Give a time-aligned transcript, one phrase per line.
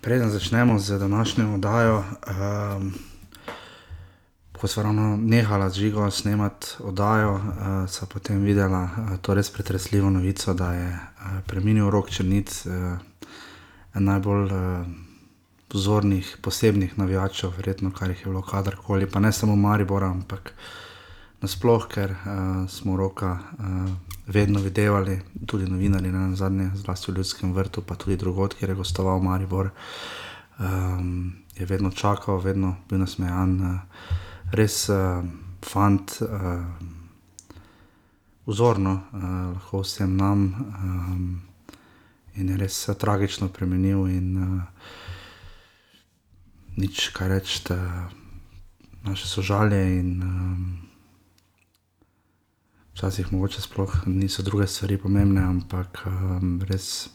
[0.00, 2.92] Preden začnemo z današnjo oddajo, um,
[4.58, 7.42] ko smo ravno nehali z žigo snemati oddajo, uh,
[7.88, 12.98] so potem videla uh, to res pretresljivo novico, da je uh, preminil rok črnic, uh,
[13.94, 14.86] najbolj uh,
[15.74, 20.52] vzornih, posebnih navijačev, verjetno kar jih je bilo kadarkoli, pa ne samo Maribor, ampak
[21.42, 23.38] nasploh, ker uh, smo roka.
[23.58, 28.70] Uh, vedno videli, tudi novinari na zadnje, zlasti v Ljudskem vrtu, pa tudi drugot, kjer
[28.70, 29.70] je gostoval Maribor.
[30.58, 33.80] Um, je vedno čakal, vedno bil nasmejan, uh,
[34.52, 35.24] res uh,
[35.64, 36.64] fant, uh,
[38.46, 39.22] vzorno, uh,
[39.54, 40.44] lahko vsem nam.
[40.84, 41.42] Um,
[42.34, 44.62] in je res uh, tragično premenil, in uh,
[46.76, 47.64] nič kaj reči,
[49.08, 49.80] naše sožalje.
[50.00, 50.87] In, um,
[52.98, 57.08] včasih mogoče sploh niso druge stvari pomembne, ampak um, res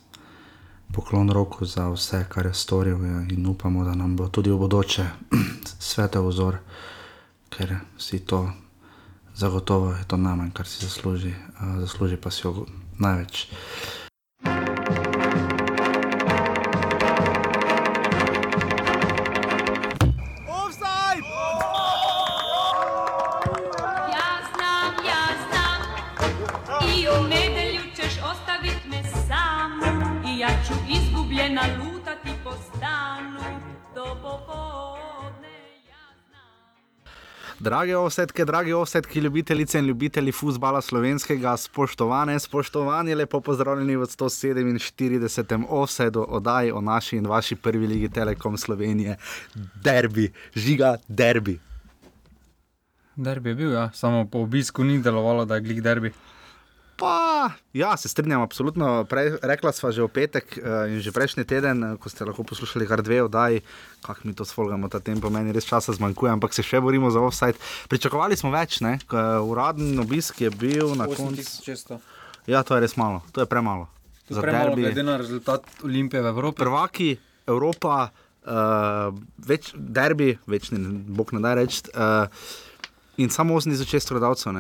[0.96, 4.62] poklon roko za vse, kar je storil ja, in upamo, da nam bo tudi v
[4.64, 5.04] bodoče
[5.92, 6.62] svetel vzor,
[7.50, 8.48] ker si to
[9.36, 12.64] zagotovo je to najmanj, kar si zasluži, uh, zasluži pa si jo
[13.00, 13.48] največ.
[37.64, 45.66] Drage osetke, drage osetke, ljubitelice in ljubitelji futbola slovenskega, spoštovane, spoštovani, lepo pozdravljeni v 147.
[45.70, 49.18] osedu oddaji o naši in vaši prvi ligi Telekom Slovenije,
[49.84, 51.60] derbi, žiga, derbi.
[53.16, 53.90] Derbi je bil, ja.
[53.94, 56.12] samo po obisku ni delovalo, da je glik derbi.
[57.04, 59.04] Pa, ja, se strinjam, absolutno.
[59.04, 62.48] Prej, rekla sva že v petek uh, in že prejšnji teden, uh, ko ste lahko
[62.48, 63.60] poslušali kar dve oddaji,
[64.00, 67.20] kako mi to sfolgamo, ta tempo meni res časa zmanjkuje, ampak se še borimo za
[67.20, 67.60] offside.
[67.92, 68.96] Pričakovali smo več, ne?
[69.44, 72.00] Uraden obisk je bil na koncu.
[72.48, 73.92] Ja, to je res malo, to je premalo.
[74.28, 76.64] To je za premalo, glede na rezultat Olimpije v Evropi.
[76.64, 77.10] Prvaki,
[77.52, 77.98] Evropa,
[78.48, 79.12] uh,
[79.44, 80.80] več derbi, več ne,
[81.12, 81.84] bog ne da reči.
[81.92, 82.32] Uh,
[83.20, 84.56] in samo 8 za 6 rodavcev.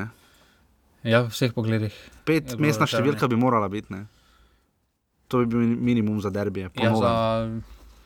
[1.04, 1.96] Ja, v vseh pogledih.
[2.24, 3.92] Pet mestna številka bi morala biti.
[3.92, 4.06] Ne?
[5.28, 6.72] To bi bil minimum za derbije.
[6.80, 7.14] Ja, za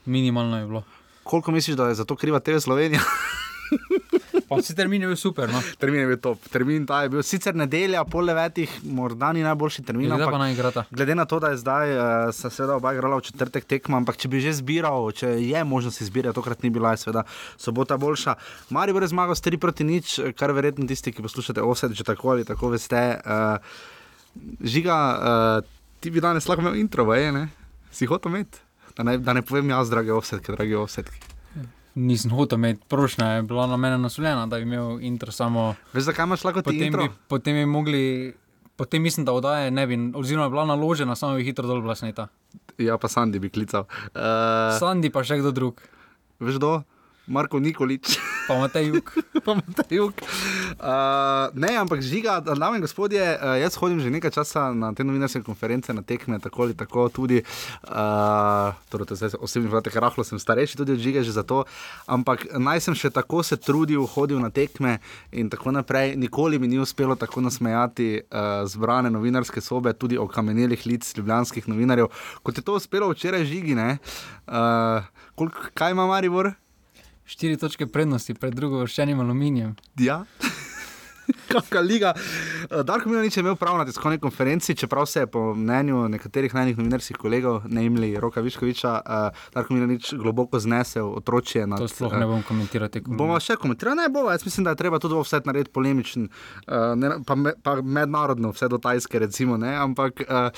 [0.09, 0.84] minimalno je bilo.
[1.28, 3.03] Koliko misliš, da je za to kriva TV Slovenija?
[4.47, 5.50] Vsi termini je bil super.
[5.52, 5.62] No?
[5.80, 6.40] Termin je bil top.
[6.52, 10.12] Termin je bil sicer nedelja, pol devetih, morda ni najboljši termin.
[10.16, 14.00] Ampak, glede na to, da je zdaj, uh, se seveda oba igrala v četrtek tekma,
[14.00, 17.25] ampak če bi že zbiral, če je možnost izbire, tokrat ni bila, seveda
[17.59, 18.38] sobota boljša.
[18.72, 22.38] Mari bo zmagal s 3 proti nič, kar verjetno tisti, ki poslušate osed, že tako
[22.38, 23.03] ali tako veste.
[23.19, 23.59] Uh,
[24.64, 27.47] žiga, uh, ti bi danes lahko imel intro, je, ne?
[27.91, 28.64] Si hotel imeti?
[28.96, 31.36] Da ne, da ne povem jaz, drage osedke, drage osedke
[31.97, 35.75] nisem hotel imeti prošnja, je bila na mene naslovljena, da bi imel intro samo.
[35.94, 37.08] Veš, zakaj imaš lahko ti intro?
[37.08, 38.34] Bi, potem bi mogli,
[38.75, 42.28] potem mislim, da oddaje ne bi, oziroma je bila naložena, samo bi hitro dol blasneta.
[42.78, 43.88] Ja, pa Sandy bi klical.
[44.13, 45.81] Uh, Sandy pa še kdo drug.
[46.40, 46.81] Veš, kdo?
[47.27, 48.17] Marko Nikolič.
[48.47, 49.11] Pa imate jug.
[49.45, 50.13] pa imate jug.
[50.79, 55.03] Uh, ne, ampak žiga, dame in gospodje, uh, jaz hodim že nekaj časa na te
[55.03, 57.41] novinarske konference, na tekme, tako ali tako tudi.
[57.83, 61.66] Uh, torej, to je osebni vrtek, rahlo sem starejši tudi od žiga že za to.
[62.07, 64.99] Ampak naj sem še tako se trudil, hodil na tekme
[65.31, 66.16] in tako naprej.
[66.16, 71.67] Nikoli mi ni uspelo tako nasmejati uh, zbrane novinarske sobe, tudi o kamenelih lic ljubljanskih
[71.67, 72.07] novinarjev,
[72.43, 73.75] kot je to uspelo včeraj žigi.
[73.75, 75.03] Uh,
[75.35, 76.55] kolik, kaj ima Maribor?
[77.27, 79.75] Štiri točke prednosti pred drugo vrščenim aluminijem.
[79.99, 80.23] Ja.
[81.51, 82.13] Kakšna liga.
[82.71, 86.53] Eh, Darko Milanič je imel prav na tiskovni konferenci, čeprav se je po mnenju nekaterih
[86.53, 91.67] najnih novinarskih kolegov, ne imeli Roka Viškoviča, uh, Darko Milanič globoko znesel otročje.
[91.67, 93.01] Nad, to sploh ne bom komentirati.
[93.07, 96.93] Bomo še komentirali, ne bo, jaz mislim, da je treba tudi vse narediti polemičen, uh,
[96.95, 100.51] ne, pa, me, pa mednarodno, vse do Tajske, recimo, ne, ampak uh,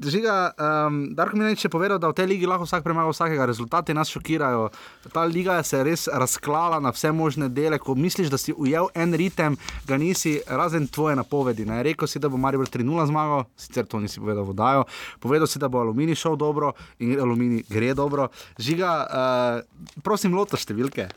[0.00, 0.52] Žiga,
[0.86, 4.08] um, Darko Milanič je povedal, da v tej ligi lahko vsak premaga vsakega, rezultati nas
[4.08, 4.70] šokirajo.
[5.12, 7.78] Ta liga se je res razklala na vse možne dele.
[7.78, 9.58] Ko misliš, da si ujel en ritem,
[9.88, 11.64] ga nisi, razen tvoje napovedi.
[11.68, 11.80] Ne?
[11.82, 14.84] Rekel si, da bo Marijo 3-0 zmagal, sicer to nisi povedal vodajo.
[15.20, 18.28] Povedal si, da bo Alumini šel dobro in Alumini gre dobro.
[18.58, 21.08] Žiga, uh, prosim, loto številke.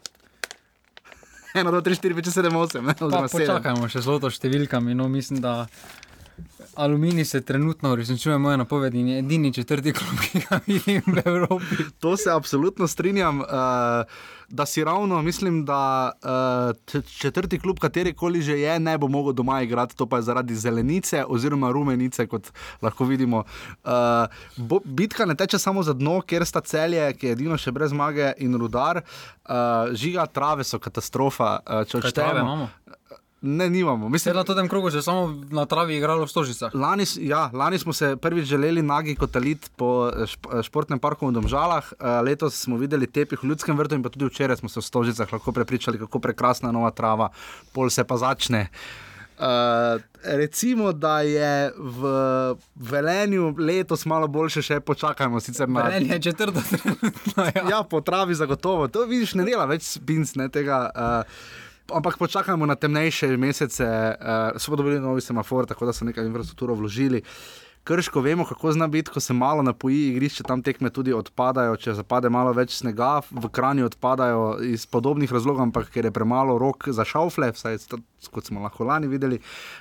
[1.54, 3.32] 1, 2, 3, 4, 5, 6, 7, 8.
[3.36, 4.96] Počakajmo še z loto številkami.
[4.96, 5.68] No, mislim, da
[6.76, 11.22] Aluminij se trenutno uresničuje moje napovedi in je edini četrti klub, ki ga vidim v
[11.26, 11.76] Evropi.
[12.00, 13.40] To se absolutno strinjam.
[13.40, 13.46] Uh,
[14.52, 16.12] da si ravno, mislim, da
[16.94, 20.22] uh, četrti klub, kateri koli že je, ne bo mogel doma igrati, to pa je
[20.22, 22.52] zaradi zelenice oziroma rumenice, kot
[22.82, 23.44] lahko vidimo.
[23.84, 23.92] Uh,
[24.58, 27.92] bo, bitka ne teče samo za dno, ker sta celje, ki je edino še brez
[27.92, 31.60] zmage in rudar, uh, žiga trave so katastrofa.
[31.66, 32.70] Uh, če odštejemo.
[33.42, 34.10] Ne, nimamo.
[34.10, 36.70] Mislim, je na tem krogu že samo na travi igralo v Stožicah.
[36.74, 40.12] Lani, ja, lani smo se prvič želeli nagi kot elit po
[40.64, 44.30] športnem parku v Domžalah, eh, letos smo videli tepih v Ljudskem vrtu in pa tudi
[44.30, 47.30] včeraj smo se v Stožicah lahko prepričali, kako prekrasna je nova trava,
[47.74, 48.70] pol se pa začne.
[49.42, 52.06] Uh, recimo, da je v
[52.76, 55.40] Velenju letos malo boljše, še počakajmo.
[55.66, 55.82] Na...
[55.82, 56.62] Velenje je četrto,
[57.58, 57.70] ja.
[57.70, 58.86] ja, po travi zagotovo.
[58.88, 60.92] To vidiš, ne dela več spinc tega.
[60.94, 66.26] Uh, ampak počakajmo na temnejše mesece, uh, so dobili novi semafor, tako da so nekaj
[66.26, 67.24] infrastrukturo vložili.
[67.84, 71.96] Krško vemo, kako zna biti, ko se malo napoji, igrišče tam tekme tudi odpadajo, če
[71.98, 76.92] zapade malo več snega, v krajni odpadajo iz podobnih razlogov, ampak ker je premalo rok
[76.94, 77.80] za šaufle, vsaj
[78.30, 79.40] kot smo lahko lani videli.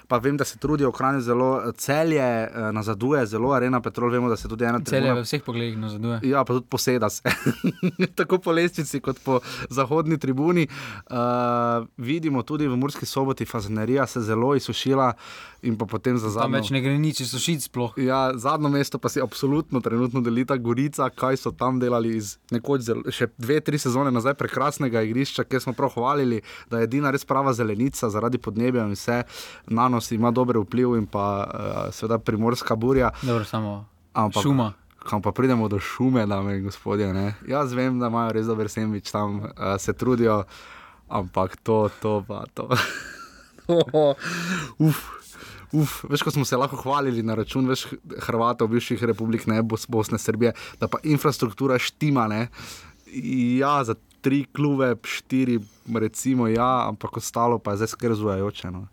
[0.09, 4.11] Pa vem, da se trudijo ohraniti zelo celje, eh, nazaduje, zelo arena Petrol.
[4.11, 6.21] Vemo, da se tudi ena celje v vseh pogledih nazaduje.
[6.23, 7.23] Ja, pa tudi poseda se.
[8.19, 10.69] Tako po lestvici, kot po zahodni tribuni.
[11.11, 15.13] Uh, vidimo tudi v Murski soboti, fazenerija se zelo izsušila.
[15.63, 16.47] In pa potem za zadnje.
[16.47, 17.93] Tam več ne gre nič, so šit sploh.
[18.01, 22.89] Ja, zadnje mesto pa si absolutno trenutno delita Gorica, kaj so tam delali iz nekoč,
[23.13, 26.41] še dve, tri sezone nazaj, prekrasnega igrišča, kjer smo prav hvalili,
[26.73, 29.23] da je edina res prava zelenica zaradi podnebja in vse
[29.67, 33.11] na nos ima dober vpliv in pa uh, seveda primorska burja.
[33.23, 34.73] Dobro, samo Ampak, šuma.
[35.09, 37.13] Kam pa pridemo do šume, dame in gospodje.
[37.13, 37.35] Ne?
[37.49, 40.45] Jaz vem, da imajo res dober semvič tam, uh, se trudijo,
[41.09, 42.69] ampak to, to pa to.
[44.79, 45.21] Uf.
[45.73, 47.87] Uf, veš, ko smo se lahko hvalili na račun veš,
[48.27, 52.27] Hrvatov, bivših republik, ne Bosne, Srbije, da pa infrastruktura štima.
[52.29, 52.49] Ne?
[53.59, 55.59] Ja, za tri klube, štiri,
[55.95, 58.71] recimo, ja, ampak ostalo pa je zdaj skrzujoče.
[58.71, 58.87] No.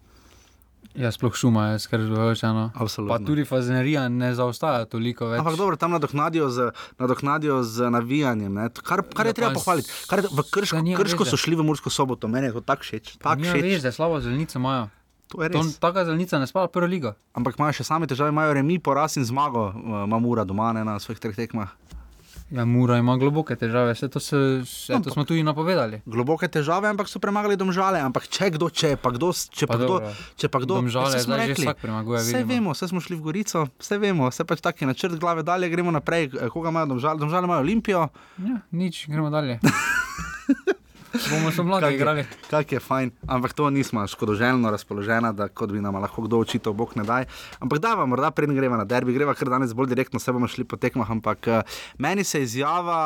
[0.97, 2.47] Ja, sploh šuma je skrzujoče.
[2.47, 2.71] No.
[3.07, 5.44] Pa tudi fazenerija ne zaostaja toliko več.
[5.44, 8.57] Ampak dobro, tam nadoknadijo z, nadoknadijo z navijanjem.
[8.81, 9.94] Kar, kar je ja, treba pohvaliti.
[10.09, 13.18] Kar je, v Krško, krško so šli v Mursko soboto, meni je to tako všeč.
[13.21, 14.88] Tak ne veš, da je slabo zelenico imajo.
[15.80, 17.12] Taka zelenica ne spada v prvo ligo.
[17.35, 20.97] Ampak imajo še same težave, imajo remi, poraz in zmago, uh, Mamura doma ne, na
[21.03, 21.75] svojih treh tekmah.
[22.51, 25.99] Ja, Mura ima globoke težave, vse to, se, vse ampak, to smo tudi napovedali.
[26.07, 27.99] Globoke težave, ampak so premagali domžale.
[27.99, 29.99] Ampak če kdo, če pa kdo, če pa, pa kdo,
[30.39, 32.23] če pa kdo, domžale, zdaj rekli, vsak premaguje.
[32.23, 35.67] Vse vemo, vse smo šli v Gorico, vse vemo, vse pač taki načrt glave dalje,
[35.75, 36.31] gremo naprej.
[36.53, 37.19] Koga imajo domžale?
[37.19, 38.07] Domžale imajo Olimpijo.
[38.39, 39.59] Ja, nič, gremo dalje.
[41.13, 42.25] bomo še mladi igrali.
[42.50, 46.75] Kaj je fajn, ampak to nismo škodoželjno razpoloženi, da kot bi nam lahko kdo očital,
[46.77, 47.27] bog ne daj.
[47.63, 50.68] Ampak da, morda predn greva na derbi, greva kar danes bolj direktno, se bomo šli
[50.68, 51.09] po tekmah.
[51.18, 53.00] Ampak uh, meni se izjava,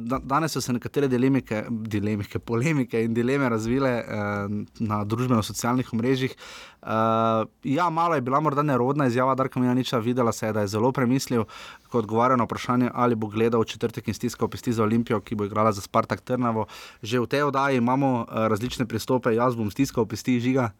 [0.00, 6.36] uh, danes so se nekatere dilemike, dilemike, polemike in dileme razvile uh, na družbeno-socialnih omrežjih.
[6.82, 10.66] Uh, ja, malo je bila morda nerodna izjava, da je niča videla se, da je
[10.66, 11.44] zelo premislil,
[11.88, 15.44] ko odgovarja na vprašanje, ali bo gledal četrtek in stiskal pesti za Olimpijo, ki bo
[15.44, 16.66] igrala za Spartak Trnavo.
[17.02, 20.70] Že v tej oddaji imamo uh, različne pristope, jaz bom stiskal pesti žiga.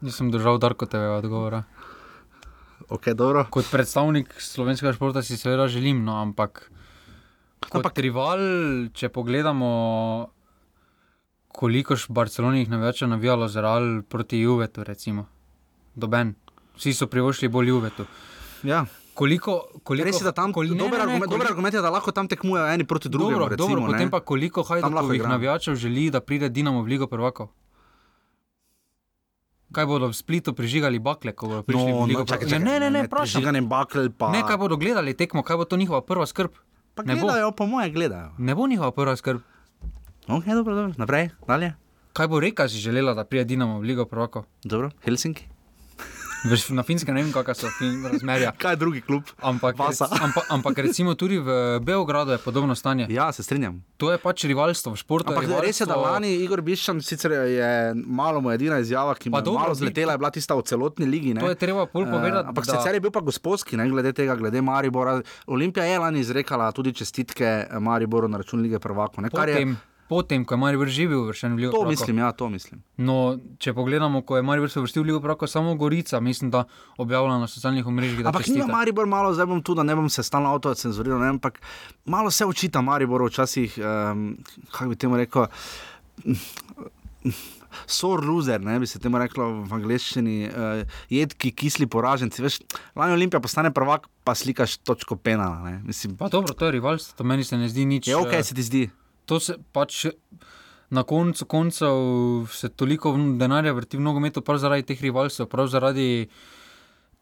[0.00, 1.64] Nisem držal darko tega odgovora.
[2.88, 3.12] Okay,
[3.50, 6.70] kot predstavnik slovenskega športa si seveda želim, no, ampak,
[7.68, 8.40] ampak rival,
[8.94, 9.68] če pogledamo
[11.58, 15.26] koliko Barceloni jih največ navijalo za Real proti Juvetu, recimo.
[15.94, 16.34] Doben.
[16.76, 18.06] Vsi so privoščili bolj Juvetu.
[18.62, 18.84] Ja.
[19.18, 21.90] Koliko, koliko, Res je, da tam koli, dober, ne, argument, koliko, dober argument je, da
[21.90, 23.34] lahko tam tekmujejo eni proti drugim.
[23.34, 27.48] Dobro, recimo, dobro, potem pa koliko hajdukovih navijačev želi, da pride Dinamo v Ligo prvakov.
[29.74, 32.22] Kaj bodo v Splitu prižigali bakle, ko bodo prišli no, v Ligo?
[32.22, 33.42] No, čakaj, čakaj, ne, ne, ne, prosim.
[33.42, 34.30] Prižiganje bakel pa.
[34.30, 36.54] Ne, kaj bodo gledali tekmo, kaj bo to njihova prva skrb.
[36.94, 37.56] Pa ne gledajo, bo.
[37.58, 38.30] po moje gledajo.
[38.38, 39.42] Ne bo njihova prva skrb.
[40.30, 40.94] Ok, dobro, dobro.
[40.94, 41.74] naprej, dalje.
[42.14, 44.46] Kaj bo reka, si želela, da pride Dinamo v Ligo Prvako?
[44.62, 45.57] Dobro, Helsinki.
[46.44, 48.52] Veš, na finskem ne vem, kakšna so razmerja.
[48.58, 49.26] Kaj je drugi klub?
[49.42, 53.06] Ampak, rec, ampak, ampak recimo tudi v Beogradu je podobno stanje.
[53.10, 53.80] Ja, se strinjam.
[53.96, 55.26] To je pač rivalstvo, šport.
[55.26, 55.66] Ampak rivalstvo...
[55.66, 59.56] res je, da lani Igor Bišan, sicer je malo mu edina izjava, ki mu je
[59.58, 61.34] malo zletela, je bila tista v celotni ligi.
[61.34, 61.42] Ne?
[61.42, 62.46] To je treba pol povedati.
[62.46, 62.78] Uh, ampak da...
[62.78, 65.18] sicer je bil pa gospodski, ne glede tega, glede Maribora.
[65.50, 69.26] Olimpija je lani izrekala tudi čestitke Mariboru na račun lige prvako.
[69.26, 69.74] Ne, potem,
[70.08, 71.72] ko je Marijo živel v Ligo.
[71.72, 72.82] To mislim, ja, to mislim.
[72.96, 76.64] No, če pogledamo, ko je Marijo se vrstil v Ligo, pravko samo Gorica, mislim, da
[76.96, 78.26] objavlja na socialnih omrežjih.
[78.26, 81.60] Ampak ni Marijo malo, zdaj bom tu, da ne bom se stalno avto cenzuriral, ampak
[82.04, 84.36] malo se očita Marijo včasih, um,
[84.72, 85.46] kako bi temu rekel.
[87.86, 92.42] sore loser, ne bi se temu reklo v angleščini, uh, jedki, kisli poraženci.
[92.42, 92.60] Veš,
[92.96, 95.78] lani Olimpija postane prvak, pa slikaš točko penala.
[95.84, 98.08] Mislim, Pa dobro, to je rivalstvo, to meni se ne zdi nič.
[98.08, 98.88] je ok, eh, se ti zdi.
[99.28, 100.06] To se pač
[100.90, 101.96] na koncu koncev
[102.52, 106.28] se toliko denarja vrti v nogometu, prav zaradi teh rivalstev, prav zaradi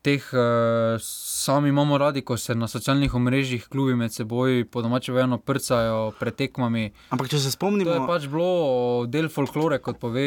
[0.06, 5.12] teh, uh, sami imamo radi, ko se na socialnih omrežjih klubi med seboj po domače
[5.12, 6.84] vojno prcajo pred tekmami.
[7.10, 10.26] Ampak če se To je spomnimo, pač bilo del folklore, kot pove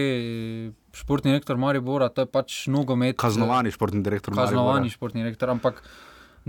[1.00, 3.16] športni rektor Maribora, to je pač nogomet.
[3.16, 4.36] kaznovani športni direktor.
[4.36, 4.98] Kaznovani Maribora.
[4.98, 5.80] športni rektor, ampak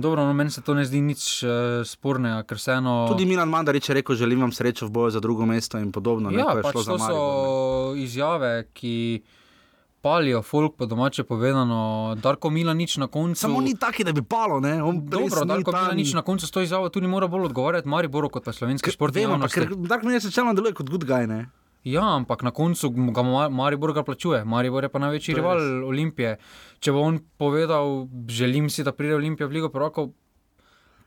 [0.00, 1.50] dobro, no, meni se to ne zdi nič uh,
[1.84, 3.06] spornega, ker vseeno.
[3.08, 6.30] Tudi Milan Mandarič je rekel, želim vam srečo v boju za drugo mesto in podobno.
[6.30, 8.00] ne, Ja, je pač to so ne.
[8.00, 9.22] izjave, ki
[10.00, 11.78] palijo folk, po domače povedano.
[12.16, 13.36] Darko Milanič na koncu.
[13.38, 14.58] Samo ni taki, da bi palo.
[14.58, 14.82] Ne?
[14.82, 18.28] On Dobro, Darko ta- Milanič na koncu s to izjavo tudi mora bolj odgovarjati Mariboru
[18.28, 19.60] kot pa slovenski športni Vemo, pa, javnosti.
[19.60, 21.26] ker Darko Milanič načelno deluje kot good guy.
[21.26, 21.46] Ne?
[21.84, 24.44] Ja, ampak na koncu ga Ma- Maribor ga plačuje.
[24.44, 25.60] Maribor je pa največji rival.
[25.88, 26.36] Olimpije.
[26.80, 30.12] Če bo on povedal, želim si, da pride Olimpija v Ligo Prvakov,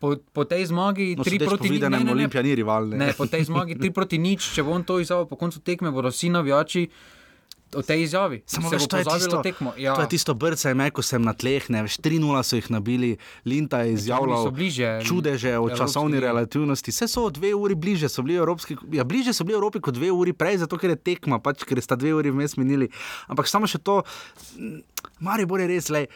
[0.01, 1.71] po, po tej zmagi No, 3 sodeč proti po nič.
[1.71, 2.89] Ne, videnem, ne, ne, Olimpija ni rival.
[2.91, 2.97] Ne?
[2.97, 5.93] ne, po tej zmagi 3 proti nič, če bo on to izjavil po koncu tekme,
[5.93, 6.89] bodo vsi navijači
[7.75, 8.41] o tej izjavi.
[8.45, 9.73] Samo se veš, bo to je tisto, tekmo.
[9.77, 12.69] Ja, to je tisto brce, me, ko sem na tleh, ne veš, 3-0 so jih
[12.69, 13.11] nabili,
[13.45, 15.01] Linta je izjavljal bliže.
[15.03, 16.25] čudeže o Evropski časovni ligi.
[16.25, 16.91] relativnosti.
[16.91, 20.11] Vse so dve uri bliže, so bili Evropski, ja, bliže so bili Evropi kot dve
[20.11, 22.89] uri prej, zato ker je tekma, pač, ker sta dve uri vmes minili.
[23.27, 24.03] Ampak samo še to,
[24.57, 24.81] m,
[25.19, 26.07] Maribor je res le.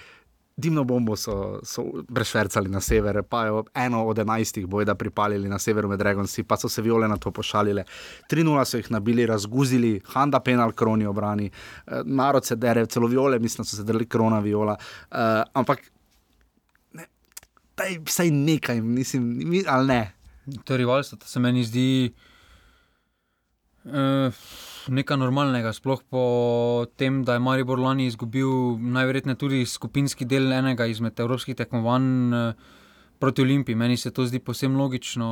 [0.57, 5.59] Dimno bombo so, so brešvercali na sever, pa je eno od enajstih bojda pripalili na
[5.59, 7.83] severu med Dragonsi, pa so se viole na to pošalile.
[8.31, 13.39] 3-0 so jih nabili, razguzili, Handa penal, kroni obrani, eh, narod se dere, celo viole,
[13.39, 14.77] mislim, so se drli krona viola.
[15.11, 15.17] Uh,
[15.53, 15.85] ampak
[16.93, 17.05] ne,
[17.77, 20.13] daj, vsaj nekaj, mislim, mi, ali ne.
[20.63, 22.13] To je rivalstvo, to se meni zdi
[23.85, 24.33] uh,
[24.93, 25.73] nekaj normalnega.
[25.75, 26.23] Sploh po
[26.97, 32.75] tem, da je Maribor lani izgubil najverjetneje tudi skupinski del enega izmed evropskih tekmovanj uh,
[33.19, 33.75] proti Olimpiji.
[33.75, 35.27] Meni se to zdi posebno logično.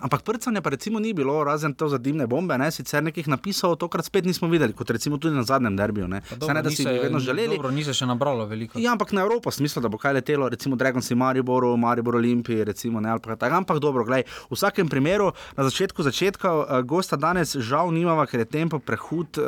[0.00, 2.70] Ampak prcanja pa recimo ni bilo, razen to za dimne bombe, ne?
[2.70, 6.08] sicer nekih napisov tokrat spet nismo videli, kot recimo tudi na zadnjem derbiju.
[6.08, 6.20] Ne?
[6.20, 7.56] Pa Saj ne, da si se- bi vedno želeli.
[7.56, 8.78] Dobro, ni se še nabralo veliko.
[8.78, 12.64] Ja, ampak na Evropo smisel, da bo kaj letelo, recimo Dragons in Mariboru, Maribor Olimpiji,
[12.64, 13.56] recimo ne ali pa tako.
[13.56, 18.40] Ampak dobro, gledaj, v vsakem primeru na začetku začetka uh, gosta danes žal nimava, ker
[18.40, 19.38] je tempo prehud.
[19.38, 19.46] Uh,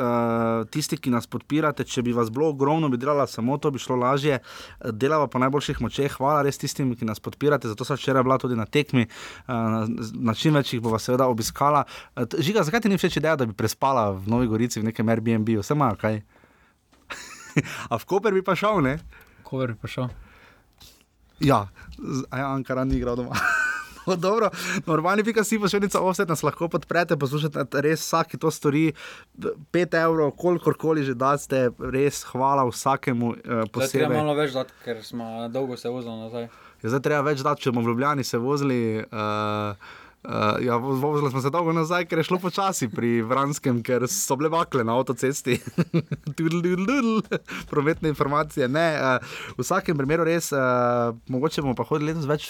[0.65, 3.95] tisti, ki nas podpirate, če bi vas bilo ogromno, bi delala samo to, bi šlo
[3.95, 4.39] lažje.
[4.81, 7.74] Uh, delava po najboljših močeh, hvala res tistim, ki nas podpirate.
[7.75, 11.83] Zato sem včeraj bila tudi na tekmi, uh, na čim več jih bova seveda obiskala.
[12.15, 15.03] T- Žiga, zakaj ti ni všeč ideja, da bi prespala v Novi Gorici v nekem
[15.05, 16.21] Airbnb, vse imajo kaj?
[17.91, 18.95] A v Koper bi pa šel, ne?
[19.43, 20.07] Kover je prišel.
[21.41, 23.35] Ja, z- a ja, Ankara ni igral doma.
[24.05, 24.51] No, dobro,
[24.85, 28.51] normalni pika si pa še nekaj offset, nas lahko podprete, poslušate, res vsak, ki to
[28.51, 28.83] stori,
[29.73, 34.13] 5 evrov, kolikorkoli že daste, res hvala vsakemu uh, Zdaj treba posebej.
[34.13, 36.45] malo več dati, ker smo dolgo se vozili nazaj.
[36.85, 38.81] Ja, zdaj treba več dati, če bomo v Ljubljani se vozili.
[39.03, 39.73] Uh,
[40.25, 44.07] Uh, ja, vo- vozili smo se dolgo nazaj, ker je šlo počasi pri Vranskem, ker
[44.09, 45.59] so bile bakle na avtocesti.
[47.69, 48.65] Prometne informacije.
[48.67, 49.21] Ne, uh,
[49.53, 50.59] v vsakem primeru res, uh,
[51.27, 52.49] mogoče bomo pa hodili letos več.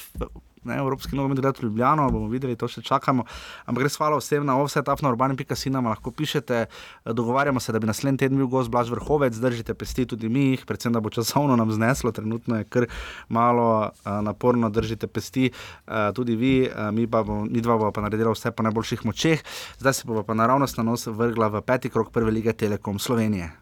[0.66, 3.26] Ne, Evropski nogomet gre v Ljubljano, bomo videli, to še čakamo.
[3.70, 6.66] Ampak res hvala vsem na offset, na urbani.si nam lahko pišete.
[7.06, 10.66] Dogovarjamo se, da bi naslednji teden bil gost Blaž Vrhovec, držite pesti tudi mi, jih,
[10.66, 12.88] predvsem da bo časovno nam zneslo, trenutno je kar
[13.30, 17.92] malo uh, naporno, držite pesti uh, tudi vi, uh, mi, pa bomo, mi dva bova
[17.94, 19.46] pa naredila vse po najboljših močeh.
[19.80, 23.54] Zdaj se bova pa naravnost na nos vrgla v peti krok prve lige Telekom Slovenije.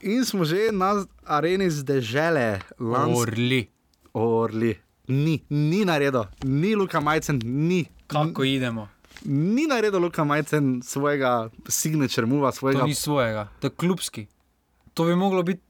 [0.00, 3.20] In smo že na areni zdržele, lansko.
[3.20, 3.68] Orli.
[4.12, 4.76] Orli.
[5.08, 7.86] Ni, ni naredil, ni Luka Majcen, ni.
[8.06, 8.88] Kako idemo?
[9.24, 14.26] Ni naredil Luka Majcen svojega signature mova, To svojega ni svojega, to je klubski.
[14.94, 15.62] To bi moglo biti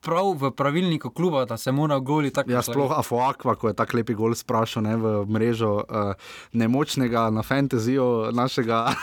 [0.00, 3.96] prav v pravilniku kluba, da se mora goli tako Ja, sploh Afoakva, ko je tako
[3.96, 6.14] lepi gol sprašal ne, v mrežo uh,
[6.52, 8.94] nemočnega na fantazijo našega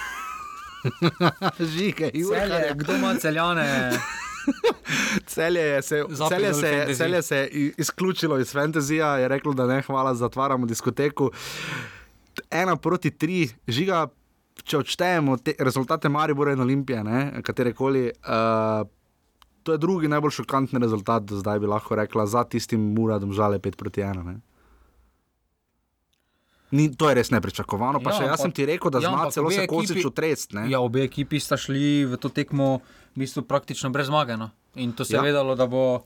[1.75, 2.11] žige.
[2.11, 3.91] Celje, kdo ima celjane?
[5.25, 9.81] Celje je se, celje se, celje se je izključilo iz fantazija, je reklo, da ne,
[9.81, 11.29] hvala, zatvaramo diskoteko.
[12.51, 14.07] Ena proti tri, žiga,
[14.63, 18.11] če odštejemo te rezultate Maribora in Olimpije, ne, katerekoli.
[18.23, 18.87] Uh,
[19.63, 23.59] To je drugi najbolj šokantni rezultat do zdaj, bi lahko rekla, za tistim Muradom žale
[23.59, 24.23] 5 proti 1.
[24.25, 24.39] Ne?
[26.73, 28.01] Ni, to je res nepričakovano.
[28.01, 30.57] Pa Ja, še jaz sem ampak- ti rekel, da ja, zna celo se kosič utrest.
[30.65, 32.81] Ja, obe ekipi sta šli v to tekmo
[33.13, 34.33] v bistvu praktično brez zmage.
[34.33, 34.49] No.
[34.75, 35.21] In to se je Ja.
[35.21, 36.01] vedelo, da bo.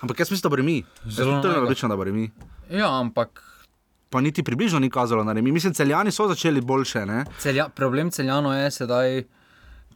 [0.00, 0.84] Ampak jaz mislim, da bo mi.
[1.08, 2.28] Zelo je odlično, da bo mi.
[2.70, 3.40] Ja, ampak
[4.10, 5.50] Pa niti približno ni kazalo na remi.
[5.50, 7.02] Mislim, celjani so začeli boljše,
[7.38, 9.24] celja, problem celjano je sedaj,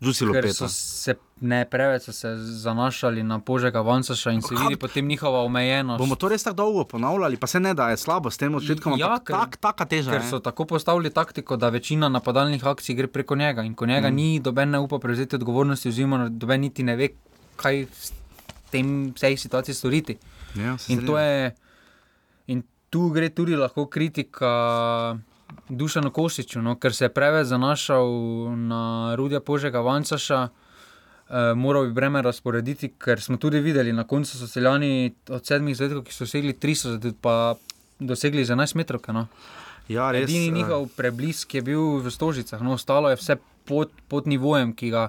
[0.00, 4.76] Žusilo ker so se ne preveč so se zanašali na požega Vansaša in se vidi
[4.76, 5.98] potem njihova omejenost.
[5.98, 8.98] Bomo to res tako dolgo ponavljali, pa se ne da je slabo s tem očetkom.
[8.98, 10.10] Ja, ker- tak, taka teža.
[10.10, 10.28] Ker je.
[10.30, 14.14] so tako postavili taktiko, da večina napadalnih akcij gre preko njega in ko njega mm.
[14.14, 17.08] ni, doben ne upa prevzeti odgovornosti, oziroma doben niti ne ve,
[17.56, 18.12] kaj s
[18.70, 20.18] tem vsej situaciji storiti.
[20.54, 21.54] Ja, In, to je,
[22.46, 25.18] in tu gre tudi lahko kritika
[25.68, 28.08] Dušanu Kosiču, no, ker se je preveč zanašal
[28.56, 30.48] na Rudija Požega Vancaša.
[31.28, 35.76] Uh, moral bi breme razporediti, ker smo tudi videli, na koncu so celjani od sedmih
[35.76, 37.34] zadetkov, ki so dosegli 300, zadetkov, pa
[38.00, 39.04] dosegli za 11 metrov.
[39.12, 39.26] No.
[39.88, 40.24] Ja, res.
[40.24, 43.36] Edini eh, njihov preblisk je bil v Stožicah, no, ostalo je vse
[43.68, 45.08] pod, pod nivojem, ki ga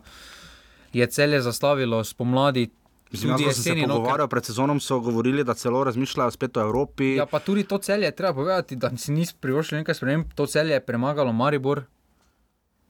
[0.94, 2.70] je celje zastavilo spomladi.
[3.12, 6.32] Mislim, tudi sem se jeseni, no, ker- pogovarjal pred sezonom, so govorili, da celo razmišljajo
[6.32, 7.16] spet o Evropi.
[7.16, 10.34] Ja, pa tudi to celje, treba povedati, da si nisi privoščil nekaj sprememb.
[10.34, 11.84] To celje je premagalo Maribor,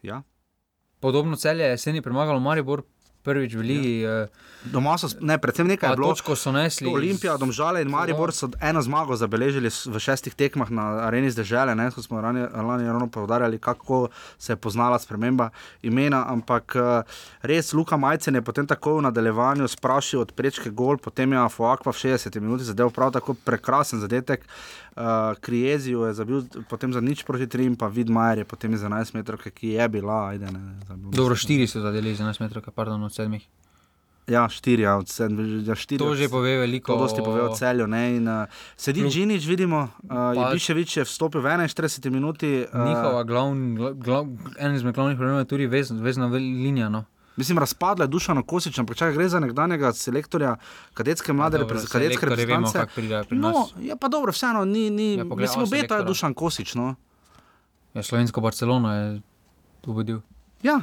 [0.01, 0.21] Ja.
[0.99, 2.83] podobno celje je jeseni premagalo Maribor,
[3.29, 3.95] prvič v Ligi.
[4.01, 4.25] Ja.
[4.63, 6.09] Doma so, ne, predvsem nekaj je bilo.
[6.11, 6.89] Točko so nesli.
[6.91, 11.75] Olimpija, Domžale in Maribor so eno zmago zabeležili v šestih tekmah na areni zdržele.
[11.95, 12.43] Ko smo lani,
[12.87, 15.49] ravno povdarjali, kako se je poznala sprememba
[15.81, 16.25] imena.
[16.27, 17.03] Ampak eh,
[17.41, 21.91] res Luka Majcen je potem tako v nadaljevanju sprašil od prečke gol, potem je Afuakva
[21.91, 24.43] v 60 minuti zadev prav tako prekrasen zadetek.
[24.43, 24.88] Uh,
[25.39, 29.39] Krijezijo je zabil potem za nič proti 3, pa Vidmajer je potem iz 11 metrov,
[29.39, 30.29] ki je bila.
[30.29, 31.11] Ajde, ne, zabil.
[31.11, 33.47] Dobro, štiri so zadeli z 11 metrov, pardon, od sedmih.
[34.27, 35.65] Ja, štiri, ja, od sedmih.
[35.65, 36.93] Ja, štiri To od že pove veliko.
[36.93, 37.87] To dosti pove o celju.
[37.87, 38.17] Ne?
[38.17, 38.45] In, uh,
[38.77, 42.67] sedi Klub- Džinič, vidimo, uh, Pa- Ibiševič je vstopil v 41 minuti.
[42.67, 44.27] Uh, Njihova glavn, gla, glav,
[44.59, 46.89] en izmed glavnih problemov je tudi vez, vezna linija.
[46.89, 47.05] No.
[47.39, 50.57] Mislim, razpadla je Dušano Kosič, ampak čakaj, gre za nekdanjega selektorja
[50.93, 52.79] kadetske mlade Dobro, repre- kadetske selektorji vemo, reprezentance.
[52.79, 53.71] kako pridejo pri No, nas.
[53.79, 56.03] je pa dobro, vseeno, ni, ni Ja, ja, poglej, mislim, obeta je.
[56.03, 56.75] Dušan Kosič.
[56.75, 56.95] No.
[57.93, 59.21] Ja, Slovensko Barcelono je
[59.85, 60.19] vodil.
[60.61, 60.81] Ja,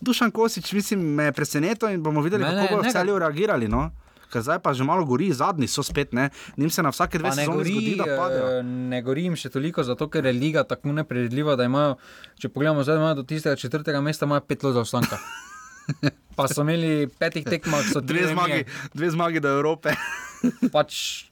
[0.00, 3.18] Dušan Kosič, mislim, me je presenetil in bomo videli, Ne, kako bodo v ne, celju
[3.18, 3.68] reagirali.
[3.68, 3.88] No.
[4.26, 6.28] Ker zdaj pa že malo gori, zadnji so spet, ne.
[6.56, 8.46] Nim se na vsake dve sezoni zgodi, gori, da padejo.
[8.50, 11.96] eh, ne gorim še toliko, zato ker je liga tako nepredvidljiva, da imajo,
[12.36, 15.18] če pogledamo zdaj, imajo do tistega četrtega mesta, pet lot zaostanka.
[16.36, 19.94] Pa so imeli petih tekmah, so Dve zmagi, dve zmagi do Evrope.
[20.74, 21.26] Pač,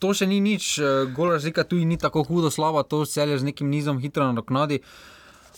[0.00, 3.38] to še ni nič, eh, gol razlika tu ni tako hudo slaba, to se je
[3.38, 4.80] z nekim nizom hitro nadoknadi.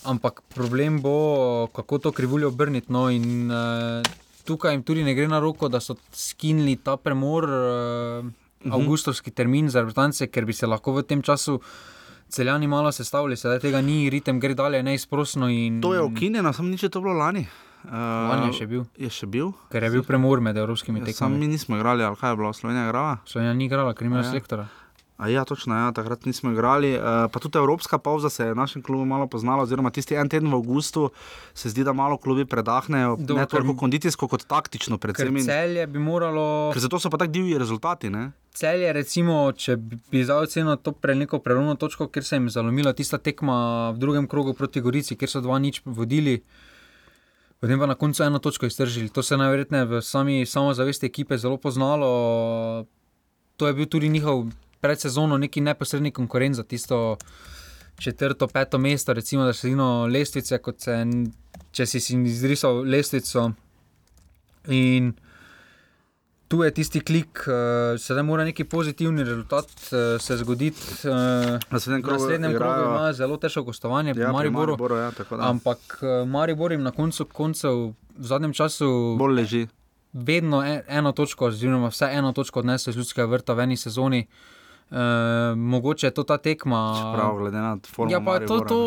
[0.03, 2.91] Ampak problem bo, kako to krivuljo obrniti.
[2.91, 4.03] No, in uh,
[4.43, 8.27] tukaj jim tudi ne gre na roko, da so skinili ta premor, uh,
[8.67, 11.55] avgustovski termin za reprezentance, ker bi se lahko v tem času
[12.27, 15.47] celjani malo sestavili, sedaj tega ni, ritem gre dalje neizprosno.
[15.47, 17.45] In, To je ukinjeno, sem nič to bilo lani.
[17.83, 17.91] Uh,
[18.29, 18.85] Lani je še bil.
[18.97, 19.51] Je še bil.
[19.69, 21.39] Ker je bil premor med evropskimi Ja, Sam tekmami.
[21.39, 23.17] mi nismo igrali, ali kaj je bilo, Slovenija igrala.
[23.25, 24.29] Slovenija ni igrala, ker ima A ja.
[24.29, 24.67] selektora.
[25.17, 26.95] A ja, točno, ja, takrat nismo igrali.
[26.95, 30.49] Uh, pa tudi evropska pauza se je našem klubu malo poznala, oziroma tisti en teden
[30.51, 31.11] v avgustu
[31.53, 34.97] se zdi, da malo klubi predahnejo, Dobro, ne toliko kondicijsko kot taktično,
[35.45, 36.71] celje bi moralo.
[36.73, 38.09] ker zato so pa tako divji rezultati.
[38.09, 38.31] Ne?
[38.51, 39.77] Celje, recimo, če
[40.11, 43.97] bi zdaj ocenil to pre neko prelomno točko, ker se jim zalomila tista tekma v
[43.97, 46.41] drugem krogu proti Gorici, kjer so dva nič vodili,
[47.63, 49.09] potem pa na koncu eno točko iztržili.
[49.09, 52.85] To se je najverjetneje v sami samozavesti ekipe zelo poznalo.
[53.57, 57.17] To je bil tudi njihov predsezono neki neposredni konkurent za tisto
[57.99, 61.05] četrto, peto mesto, recimo, da se zino lestvice, kot se,
[61.71, 63.51] če si izrisal lestvico.
[64.67, 65.13] In
[66.53, 67.53] tu je tisti klik, uh,
[67.99, 70.81] sedaj mora neki pozitivni rezultat uh, se zgoditi.
[71.01, 71.13] Uh,
[71.69, 74.75] Naslednjem v krogu naslednjem krogu ima zelo težko gostovanje, Ja, pri Mariboru.
[74.75, 75.49] Mariboru, ja, tako da.
[75.49, 77.73] Ampak uh, Maribor jim na koncu koncev
[78.17, 79.67] v zadnjem času Bolj leži.
[80.13, 84.27] vedno en, eno točko, oziroma vsaj eno točko odnesel iz ljudskega vrta v eni sezoni.
[84.29, 84.62] Uh,
[85.57, 87.13] mogoče je to ta tekma.
[87.15, 88.11] Prav, glede na formo.
[88.11, 88.79] Ja, pa to, to,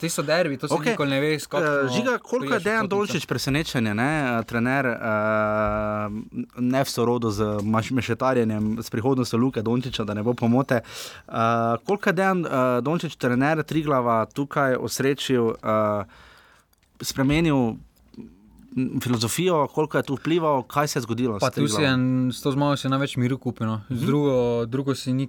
[0.00, 0.90] ti so derbi, to se okay.
[0.90, 1.88] nikoli ne ve, Eh, kako.
[1.96, 4.38] Žiga, koliko je Dejan Dolčič presenečenje, ne?
[4.38, 4.96] eh, trener, uh,
[6.56, 7.44] ne v sorodu z
[7.90, 10.80] mešetarjenjem, s prihodnostjo Luke Dončiča, da ne bo pomote.
[11.28, 11.34] Uh,
[11.84, 16.04] koliko je Dejan uh, Dončič, trener Triglava, tukaj osrečil, uh,
[17.00, 17.76] spremenil
[19.02, 21.38] filozofijo, koliko je tu vplival, kaj se je zgodilo?
[21.38, 21.92] Pa tu si je
[22.32, 23.80] s to zmago največ miru kupil, no.
[23.90, 25.28] z drugo, drugo si ni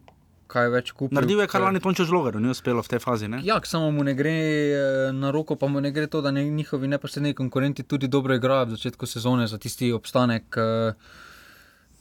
[0.52, 1.16] kaj več kupil.
[1.16, 3.30] Naredil je kar lani Tončo žlogar, ni uspelo v tej fazi.
[3.32, 3.40] Ne?
[3.48, 6.44] Ja, samo mu ne gre eh, na roko, pa mu ne gre to, da ne,
[6.50, 10.58] njihovi neposredni konkurenti tudi dobro igrajo v začetku sezone za tisti obstanek.
[10.58, 10.94] eh,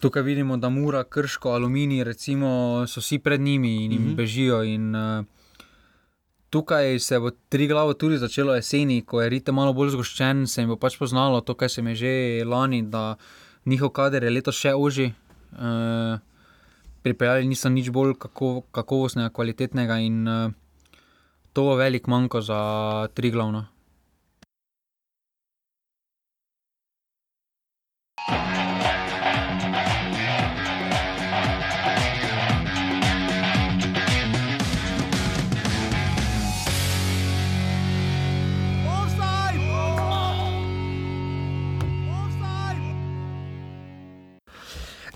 [0.01, 4.17] Tukaj vidimo, da Mura, Krško, Aluminij, recimo, so vsi pred njimi in jim mm -hmm.
[4.17, 4.63] bežijo.
[4.65, 5.25] In, uh,
[6.51, 10.63] tukaj se bo tri glavo tudi začelo jeseni, ko je rite malo bolj zgoščen, se
[10.63, 13.17] jim bo pač poznalo to, kar se mi je že lani, da
[13.67, 15.13] njihov kader je letos še oži.
[15.51, 16.19] Uh,
[17.03, 20.53] pripeljali niso nič bolj kako, kakovostnega, kvalitetnega in uh,
[21.53, 22.61] to bo velik manjko za
[23.15, 23.67] tri glavno.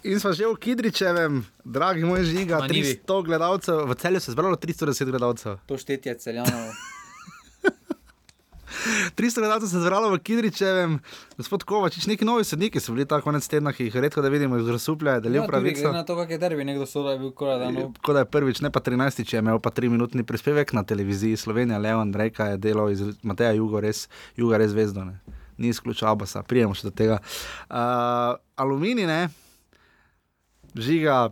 [0.05, 1.33] In smo že v Kidričevem,
[1.65, 3.01] dragi moj žiga, Na njivi.
[3.01, 5.57] 300 gledalcev, v celju se je zbralo 310 gledalcev.
[5.65, 6.69] To štetje celjanov.
[9.17, 10.99] 300 gledalcev se je zbralo v Kidričevem,
[11.37, 14.59] gospod Kovačič, neki novi sedniki so bili ta konec tedna, ki jih redko da vidimo
[14.59, 15.81] iz Razsuplja, delijo Ja, tudi pravico.
[15.81, 17.71] glede na to, kak je derbi, nekdo so da je bil koraj da.
[17.71, 17.93] No.
[18.03, 21.37] Kot da je prvič, ne pa 13, če je imel pa 3-minutni prispevek na televiziji
[21.37, 24.05] Slovenija, Leon Reka je delal iz Mateja Jugo, res,
[24.37, 25.17] Juga res zvezdo, ne.
[25.57, 27.21] ni izključil Abasa, prijemo še do tega.
[27.71, 29.29] Uh, aluminij, ne,
[30.75, 31.29] žiga,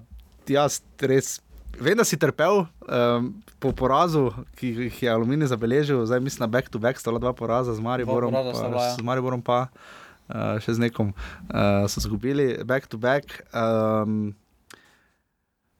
[0.48, 1.40] jaz res.
[1.80, 4.28] Vem, da si trpel um, po porazu,
[4.60, 8.66] ki jih je Aluminij zabeležil, zdaj mislim na back-to-back, sta dva poraza z Mariborom, sta
[8.66, 8.94] pa, bila, ja.
[8.98, 13.42] z Mariborom pa uh, še z nekom, uh, so izgubili back-to-back.
[13.52, 14.36] Um,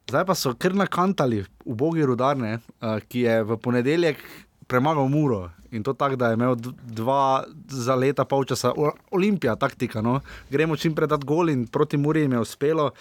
[0.03, 4.19] Zdaj pa so kar nakantali, ubogi rudarne, uh, ki je v ponedeljek
[4.67, 8.73] premagal Muro in to tako, da je imel dva za leta polčasa,
[9.11, 10.01] Olimpija, taktika.
[10.01, 10.19] No?
[10.49, 12.91] Gremo čim prej dati gol in proti Muri jim je uspelo.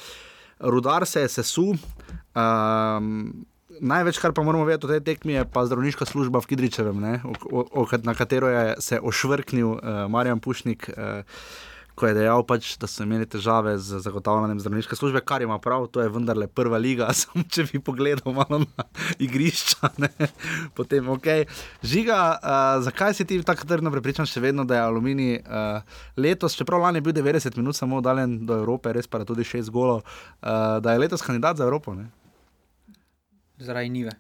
[0.63, 1.75] Rudar se je sesul.
[2.35, 3.47] Um,
[3.83, 7.19] Največ, kar pa moramo vedeti o tej tekmi, je pa zdravniška služba v Kidričevem, ne,
[7.25, 10.87] o, o, na katero je se ošvrknil uh, Marjan Pušnik.
[10.93, 11.27] Uh,
[11.95, 15.87] ko je dejal, pač, da so imeli težave z zagotavljanjem zdravniške službe, kar ima prav,
[15.93, 17.11] to je vendarle prva liga.
[17.21, 18.87] Samo če bi pogledal malo na
[19.23, 20.11] igrišča, ne,
[20.77, 21.29] potem ok.
[21.85, 26.57] Žiga, uh, zakaj si ti tako trdno prepričan, še vedno, da je aluminij uh, letos,
[26.59, 30.03] čeprav lani je bil 90 minut samo oddaljen do Evrope, res pa tudi 6 golov,
[30.03, 31.95] uh, da je letos kandidat za Evropo.
[31.99, 32.09] Ne?
[33.63, 34.17] Zaradi nive.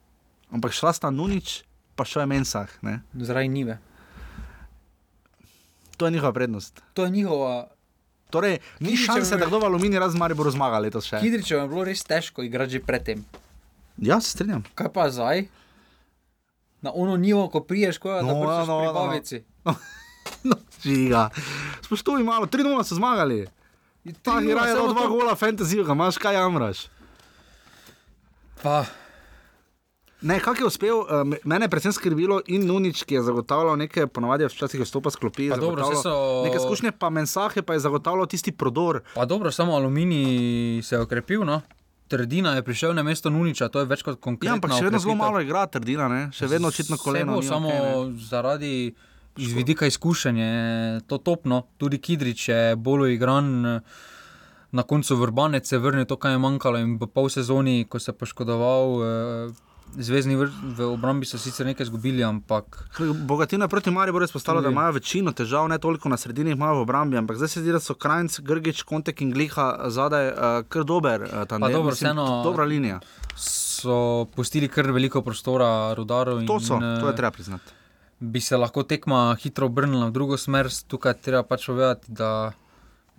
[0.52, 1.62] Ampak šla sta Nunič,
[1.96, 2.68] pa še je Mensah.
[2.84, 3.00] Ne?
[3.16, 3.80] Zaradi nive.
[5.96, 6.82] To je njihova prednost.
[6.94, 7.68] To je njihova.
[8.30, 11.20] Torej, ni Kidričev šanse, je- da kdo v Alumini razen Mariboru zmaga letos še.
[11.20, 13.24] Kidričev je bilo res težko igrati že predtem.
[13.98, 14.64] Ja, se strinjam.
[14.74, 15.46] Kaj pa zdaj?
[16.80, 18.92] Na ono nivo, ko priješ, ko je No, ja, no, no, no,
[19.64, 19.74] no,
[20.44, 20.56] no.
[20.80, 21.28] žiga.
[21.82, 23.46] Spoštuj malo, 3-0 so zmagali.
[24.18, 26.88] Ta igra je dal dva gola, fantasy, ga imaš, kaj jamraš.
[28.58, 28.84] Pa,
[30.22, 31.06] Ne, kak je uspel, uh,
[31.44, 35.16] mene je predvsem skrbilo in Nunič, ki je zagotavljal nekaj, ponavadi je včasih vstopa s
[35.16, 35.48] klopi.
[35.50, 39.00] Dobro, so- Neke izkušnje, pa Mensahe pa je zagotavljal tisti prodor.
[39.14, 41.44] pa dobro, samo aluminij se je okrepil.
[41.44, 41.60] No?
[42.08, 44.52] Trdina je prišel na mesto Nuniča, to je več kot konkretno.
[44.52, 46.30] Ja, ampak še vedno zelo malo igra, trdina, ne?
[46.32, 47.32] še vedno očitno koleno.
[47.32, 47.94] Bo, ni samo okej, ne.
[47.96, 48.94] okay, zaradi
[49.36, 53.80] iz vidika izkušenj je to topno, tudi Kidrič je bolj igran.
[54.72, 57.98] Na koncu vrbanec se je vrnil to, kar je manjkalo, in v pol sezoni, ko
[57.98, 62.78] se je poškodoval, eh, zvezdni vrh v obrambi so sicer nekaj izgubili, ampak
[63.26, 66.80] Bogatina proti Mariboru je spostavila, da imajo večino težav, ne toliko na sredini, imajo v
[66.80, 70.84] obrambi, ampak zdaj se zdi, da so Krajnc, Grgič, Kontek in Gliha zadaj uh, kar
[70.84, 71.22] dober.
[71.22, 73.00] Uh, Pa dobro, vseeno- dobra linija.
[73.36, 76.46] so pustili kar veliko prostora rudarov.
[76.46, 77.72] To so, in, to je eh, treba priznati.
[78.20, 80.68] bi se lahko tekma hitro obrnila v drugo smer.
[80.88, 82.52] Tukaj treba pač povedati, da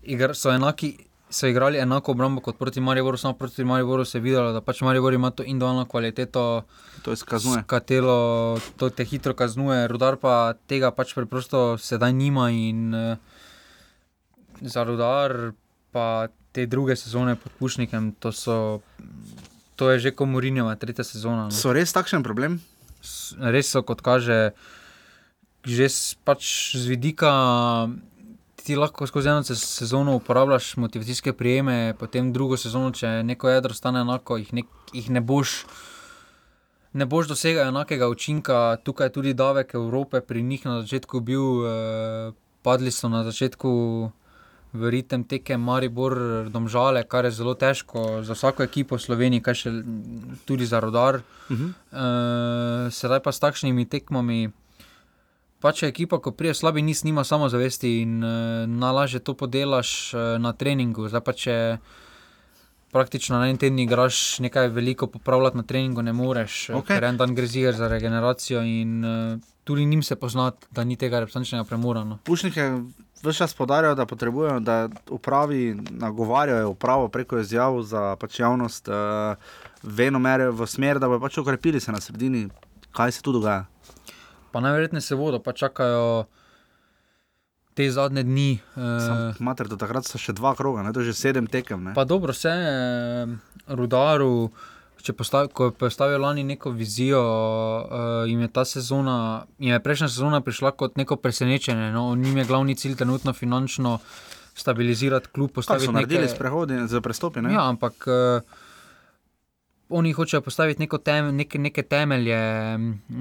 [0.03, 0.97] igr, so, enaki,
[1.33, 4.81] so igrali enako obrambo kot proti Mariboru, samo proti Mariboru se je videlo, da pač
[4.81, 6.63] Maribor ima to individualno kvaliteto,
[7.67, 13.17] katero to te hitro kaznuje, rudar pa tega pač preprosto sedaj nima in uh,
[14.61, 15.51] za rudar
[15.91, 18.81] pa te druge sezone pod Pušnikem, to, so,
[19.75, 21.49] to je že komorinjeva tretja sezona.
[21.49, 21.51] No.
[21.51, 22.61] So res takšen problem?
[23.41, 24.53] Res so, kot kaže,
[25.65, 25.89] že
[26.23, 27.33] pač z vidika.
[28.63, 33.73] Ti lahko skozi eno se- sezono uporabljaš motivacijske prijeme, potem drugo sezono, če neko jedro
[33.73, 35.65] stane enako, jih, nek, jih ne boš.
[36.93, 41.65] Ne boš dosegel enakega učinka, tukaj je tudi davek Evrope pri njih na začetku bil,
[41.65, 44.11] eh, padli so na začetku
[44.73, 49.53] v ritem teke Maribor, Domžale, kar je zelo težko za vsako ekipo v Sloveniji, kaj
[49.53, 49.69] še
[50.45, 51.21] tudi za rodar.
[51.49, 51.69] Uh -huh.
[51.91, 54.49] Uh, sedaj pa s takšnimi tekmami,
[55.63, 58.31] pač ekipa, ko prije slabi niz, nima samozavesti in uh,
[58.67, 61.07] najlažje to podelaš uh, na treningu.
[61.07, 61.55] Zdaj pa če
[62.93, 66.81] praktično na en teden igraš nekaj veliko popravljati na treningu, ne moreš, Okej.
[66.81, 66.99] okay.
[66.99, 70.99] ker en dan gre ziger za regeneracijo in uh, tudi njim se pozna, da ni
[70.99, 72.03] tega reprezentančnega premora.
[72.03, 72.19] No.
[72.27, 72.69] Pušnik je
[73.23, 79.35] vse čas podarjal, da potrebujejo, da upravi nagovarjajo upravo preko izjav za pač javnost, uh,
[79.83, 82.49] venomer v smer, da bo pač ukrepili se na sredini.
[82.93, 83.65] kaj se tu dogaja?
[84.53, 86.25] Pa najverjetneje se bodo, pa čakajo
[87.73, 88.59] te zadnje dni.
[88.75, 90.93] Uh, Mater, do takrat so še dva kroga, ne?
[90.93, 91.89] to je že sedem tekem.
[91.89, 91.93] Ne?
[91.97, 92.77] Pa dobro, vse je
[93.25, 93.33] uh,
[93.73, 94.53] rudaru.
[95.03, 100.07] Postavi, ko je postavil lani neko vizijo, uh, jim je ta sezona, jim je prejšnja
[100.07, 101.89] sezona prišla kot neko presenečenje.
[101.91, 103.97] No, njim je glavni cilj trenutno finančno
[104.55, 105.51] stabilizirati klub.
[105.51, 107.43] Postaviti nekaj naredili s prehodi za prestopi.
[107.43, 107.51] Ne?
[107.51, 108.62] Ja, ampak uh,
[109.93, 112.37] oni hočejo postaviti tem, neke, neke temelje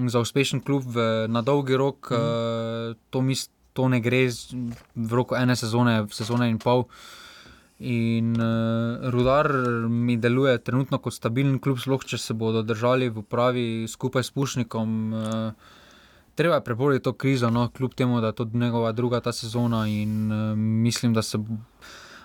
[0.08, 2.10] za uspešen klub v, na dolgi rok.
[2.10, 2.14] Mm.
[2.14, 4.56] Uh, to, mis, to ne gre z,
[4.94, 6.86] v roko ene sezone, sezone in pol.
[7.82, 9.50] In uh, rudar
[9.90, 14.30] mi deluje trenutno kot stabilen klub, sploh če se bodo držali v upravi skupaj s
[14.30, 14.92] Pušnikom.
[15.12, 15.80] Uh,
[16.38, 19.88] treba je preboliti to krizo, no, kljub temu, da je to njegova druga ta sezona.
[19.88, 21.38] In uh, mislim, da se,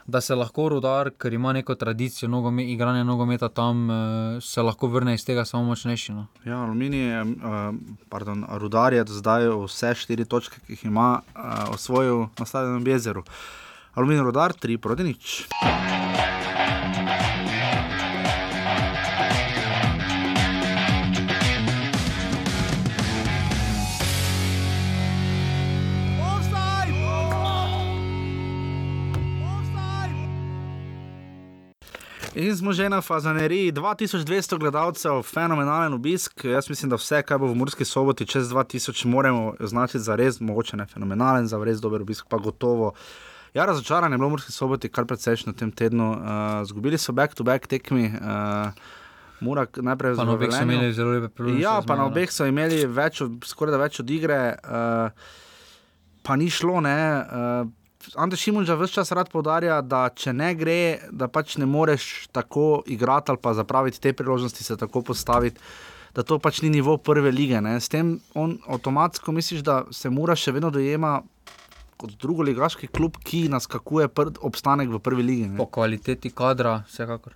[0.08, 3.96] da se lahko rudar, ker ima neko tradicijo nogome, igranja nogometa tam, uh,
[4.44, 6.14] se lahko vrne iz tega samo močnejši.
[6.14, 6.26] No.
[6.46, 7.28] Ja, aluminij uh,
[8.10, 13.24] pardon, rudar je zdaj vse štiri točke, ki jih ima uh, osvojil na stadionu Jezeru.
[13.94, 15.48] Aluminij rudar, tri proti nič.
[32.38, 36.46] In smo že na Fazaneriji, 2200 gledalcev, fenomenalen obisk.
[36.46, 40.38] Jaz mislim, da vse, kar bo v Murski soboti čez 2000, moramo označiti za res,
[40.40, 42.94] mogoče ne fenomenalen, za res dober obisk, pa gotovo.
[43.54, 46.12] Ja, razočaran je bilo v Murski soboti kar precejšno v tem tednu.
[46.12, 46.22] Uh,
[46.70, 48.06] zgubili so back-to-back -back tekmi.
[48.06, 48.70] Uh,
[49.40, 51.64] Mura, najprej na obeh so imeli zelo lepe priložnosti.
[51.64, 55.10] Ja, pa na obeh so imeli več, skoraj da več od igre, uh,
[56.22, 56.86] pa ni šlo.
[56.86, 57.66] Uh,
[58.16, 60.80] Andrej Šimunča vse čas rad podarja, da če ne gre,
[61.12, 65.60] da pač ne moreš tako igrati ali pa zapraviti te priložnosti, se tako postaviti,
[66.16, 67.62] da to pač ni nivo prve lige.
[67.62, 67.80] Ne.
[67.80, 71.20] S tem on avtomatsko misliš, da se mora še vedno dojema.
[71.98, 74.06] Kot drugo ligaški klub, ki naskakuje
[74.46, 75.48] obstanek v prvi ligi.
[75.50, 75.58] Ne?
[75.58, 77.34] Po kvaliteti kadra, vsekakor.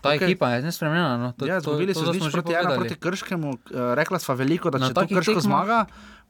[0.00, 0.24] Ta okay.
[0.24, 1.16] ekipa je nespremljena.
[1.16, 1.46] No.
[1.46, 3.58] Ja, zgubili so se proti, proti Krškemu, uh,
[3.94, 5.40] rekla sva veliko, da če to Krško tekma...
[5.40, 5.80] zmaga,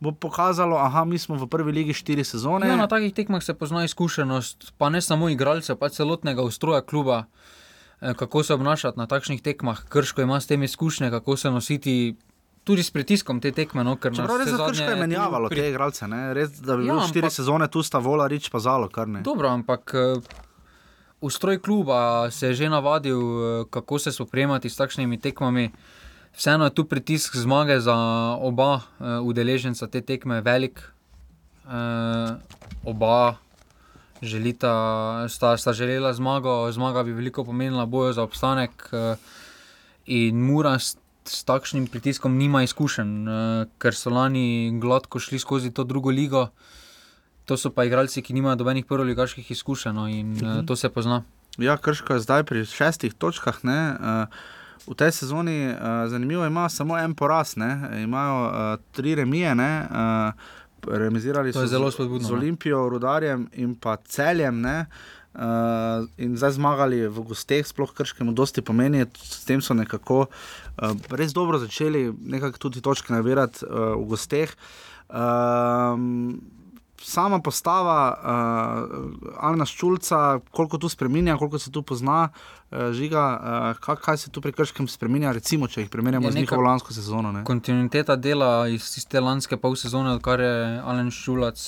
[0.01, 2.69] bo pokazalo, da mi smo v prvi ligi štiri sezone.
[2.69, 7.25] Ja, na takih tekmah se pozna izkušenost, pa ne samo igralcev, pa celotnega ustroja kluba,
[8.01, 9.85] eh, kako se obnašati na takšnih tekmah.
[9.89, 12.17] Krško ima s tem izkušnje, kako se nositi.
[12.65, 13.81] Tudi s pritiskom te tekme.
[13.85, 15.57] No, Čeprav res zadnje, je menjavalo pri...
[15.63, 16.35] te igralce, ne?
[16.37, 17.33] res da bi ja, bilo štiri ampak...
[17.33, 18.91] sezone, tu sta vola, rič pa zalo.
[19.25, 19.95] Dobro, ampak
[21.21, 25.71] ustroj kluba se je že navadil, eh, kako se spoprijemati s takšnimi tekmami.
[26.37, 27.97] Vseeno je tu pritisk zmage za
[28.41, 28.83] oba uh,
[29.23, 30.79] udeleženca te tekme velik.
[31.67, 32.39] Uh,
[32.85, 33.35] oba
[34.23, 38.89] želita, sta, sta želela zmago, zmaga bi veliko pomenila bojo za obstanek.
[38.93, 39.19] Uh,
[40.07, 45.75] in Mura s, s takšnim pritiskom nima izkušenj, uh, ker so lani gladko šli skozi
[45.75, 46.49] to drugo ligo.
[47.51, 51.25] To so pa igralci, ki nimajo dobenih prvoligaških izkušenj no, in uh, to se pozna.
[51.59, 53.59] Ja, krško je zdaj pri šestih točkah.
[53.67, 57.91] Ne, uh, v tej sezoni uh, zanimivo ima samo en poraz, ne?
[58.05, 58.53] imajo uh,
[58.95, 59.55] tri remije.
[59.55, 59.73] Ne?
[59.91, 62.29] Uh, Remizirali so zelo spodbudno.
[62.29, 64.63] Z Olimpijo, Rudarjem in pa celjem.
[64.65, 69.03] Uh, in zdaj zmagali v gosteh, sploh krškemu, dosti pomeni.
[69.19, 74.55] S tem so nekako uh, res dobro začeli, nekako tudi točke nabirati uh, v gosteh.
[75.11, 75.99] Uh,
[77.03, 83.81] sama postava uh, Alna Ščulca, koliko tu spremenja, koliko se tu pozna, uh, žiga, uh,
[83.81, 87.33] kaj, kaj se tu pri krškem spremenja, recimo, če jih primerjamo z njihovo lansko sezono.
[87.33, 87.45] Ne?
[87.49, 91.65] Kontinuiteta dela iz te lanske pol sezone, odkar je Alen Ščulac,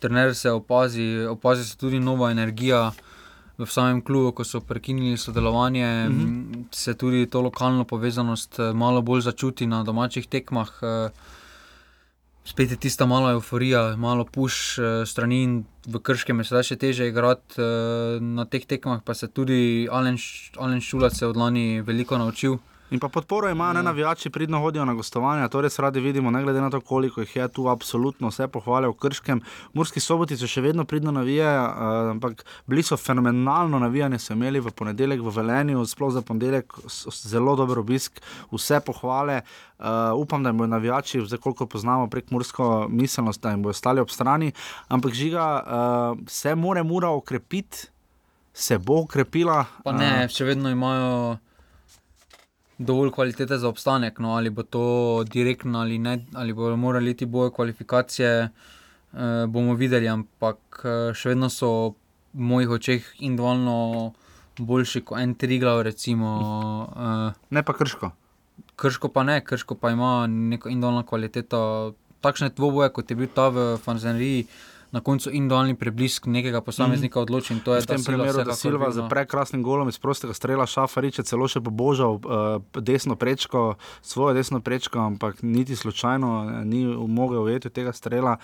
[0.00, 2.90] trener se opazi, opazi se tudi nova energija.
[3.60, 6.62] V samem klubu, ko so prekinili sodelovanje, mm -hmm.
[6.72, 10.68] se tudi to lokalno povezanost malo bolj začuti na domačih tekmah.
[10.80, 11.10] Uh,
[12.44, 16.76] spet je tista mala euforija, malo puš uh, strani in v krškem je sedaj še
[16.76, 20.18] teže igrati uh, na teh tekmah, pa se tudi Alen,
[20.56, 22.58] Alen Šulac od lani veliko naučil.
[22.90, 26.42] In pa podporo ima, ne navijači, pridno hodijo na gostovanja, to res radi vidimo, ne
[26.42, 29.40] glede na to, koliko jih je tu, absolutno vse pohvale v Krškem.
[29.78, 34.58] Murski soboti so še vedno pridno navijajo, uh, ampak bili so fenomenalno navijani, so imeli
[34.60, 36.74] v ponedeljek v Velenju, sploh za ponedeljek
[37.14, 38.18] zelo dober obisk,
[38.50, 39.42] vse pohvale.
[39.78, 43.72] Uh, upam, da jim bodo navijači, zdaj koliko poznamo prek mursko miselnost, da jim bodo
[43.78, 44.50] stali ob strani,
[44.88, 47.86] ampak žiga, uh, se more mora okrepiti,
[48.52, 49.62] se bo okrepila.
[49.86, 51.38] Pa ne, uh, še vedno imajo
[52.80, 54.18] dovolj kvalitete za obstanek.
[54.18, 58.48] No, ali bo to direktno ali ne, ali bodo morali ti boje kvalifikacije,
[59.12, 61.70] eh, bomo videli, ampak eh, še vedno so
[62.32, 64.12] v mojih očeh individualno
[64.58, 65.82] boljši kot en triglav.
[65.82, 66.30] Recimo,
[66.96, 68.10] eh, ne pa krško.
[68.76, 71.94] Krško pa ne, krško pa ima neko indolno kvaliteto.
[72.20, 74.44] Takšne dvoboje, kot je bil ta v Fanzeneriji,
[74.92, 77.54] na koncu individualni preblisk nekega posameznika odloči.
[77.54, 81.22] In to je V tem primeru, da Silva z prekrasnim golom iz prostega strela Šafarič
[81.22, 86.84] je celo še pobožal uh, desno prečko, svojo desno prečko, ampak niti slučajno eh, ni
[86.90, 88.36] mogel ujeti tega strela.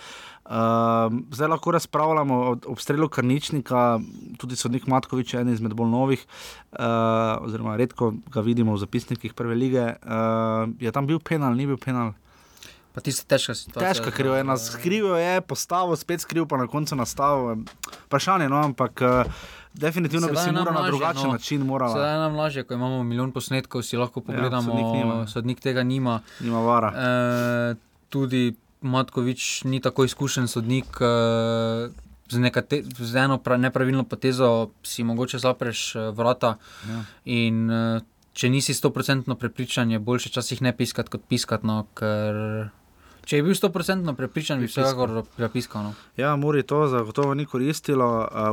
[0.47, 3.99] Uh, zdaj lahko razpravljamo o obstrelu Karničnika,
[4.39, 9.35] tudi sodnik Matkovič je eden izmed bolj novih, uh, oziroma redko ga vidimo v zapisnikih
[9.35, 9.83] prve lige.
[9.99, 12.15] Uh, je tam bil penal, ni bil penal?
[12.97, 13.93] Pa tiste težke situacije.
[13.93, 17.59] Težko krivo je, nas krivo je, postavil, spet skriv, pa na koncu nastavil.
[18.07, 19.43] Vprašanje, no, ampak uh,
[19.77, 21.35] definitivno Sedaj bi si moral na lažje, drugačen no.
[21.37, 21.93] način morala.
[21.93, 25.13] Sedaj je nam lažje, ko imamo milijon posnetkov, si lahko pogledamo, sodnik nima.
[25.13, 26.19] ja, sodnik tega nima.
[26.39, 26.89] Nima vara.
[26.89, 27.75] E,
[28.09, 30.97] tudi Matkovič ni tako izkušen sodnik.
[31.01, 36.57] E, Z, nekate, z eno pra, nepravilno potezo si mogoče zapreš eh, vrata.
[36.83, 37.03] Ja.
[37.23, 38.01] In, eh,
[38.37, 41.67] če nisi 100% prepričan, je boljše časih ne piskati kot piskati.
[41.67, 42.67] No, ker,
[43.27, 44.85] če je bil 100% prepričan, bi piskal.
[44.87, 45.83] vsekakor prepiskal.
[45.89, 45.93] No.
[46.17, 48.07] Ja, Muri to zagotovo ni koristilo.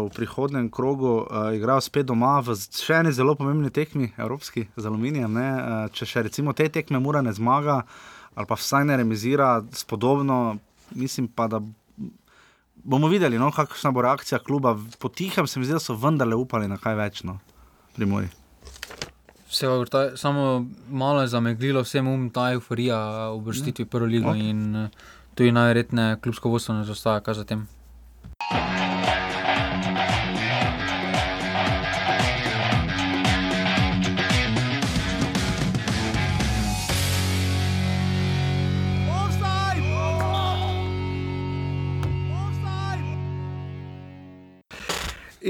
[0.06, 1.22] V prihodnem krogu
[1.54, 5.30] igrajo spet doma v še eni zelo pomembni tekmi, evropski, z aluminijem.
[5.32, 5.48] ne.
[5.94, 7.84] Če še recimo te tekme mora ne zmaga,
[8.34, 10.58] ali pa vsaj ne remizira, spodobno,
[10.94, 11.62] mislim pa, da
[12.84, 14.76] bomo videli, no, kakšna bo reakcija kluba.
[14.98, 17.22] Potihem se mi zdi, da so vendarle upali na kaj več.
[17.24, 17.38] No.
[17.94, 18.28] Pri Muri.
[19.54, 22.98] Vsekakor, ta, samo malo je zameglilo vsem um ta euforija
[23.30, 24.36] v vrstitvi prvo ligo Ok.
[24.36, 24.50] okay.
[24.50, 24.88] in eh,
[25.34, 27.44] tudi najverjetneje klubsko vodstvo ne zaostaja, kaj za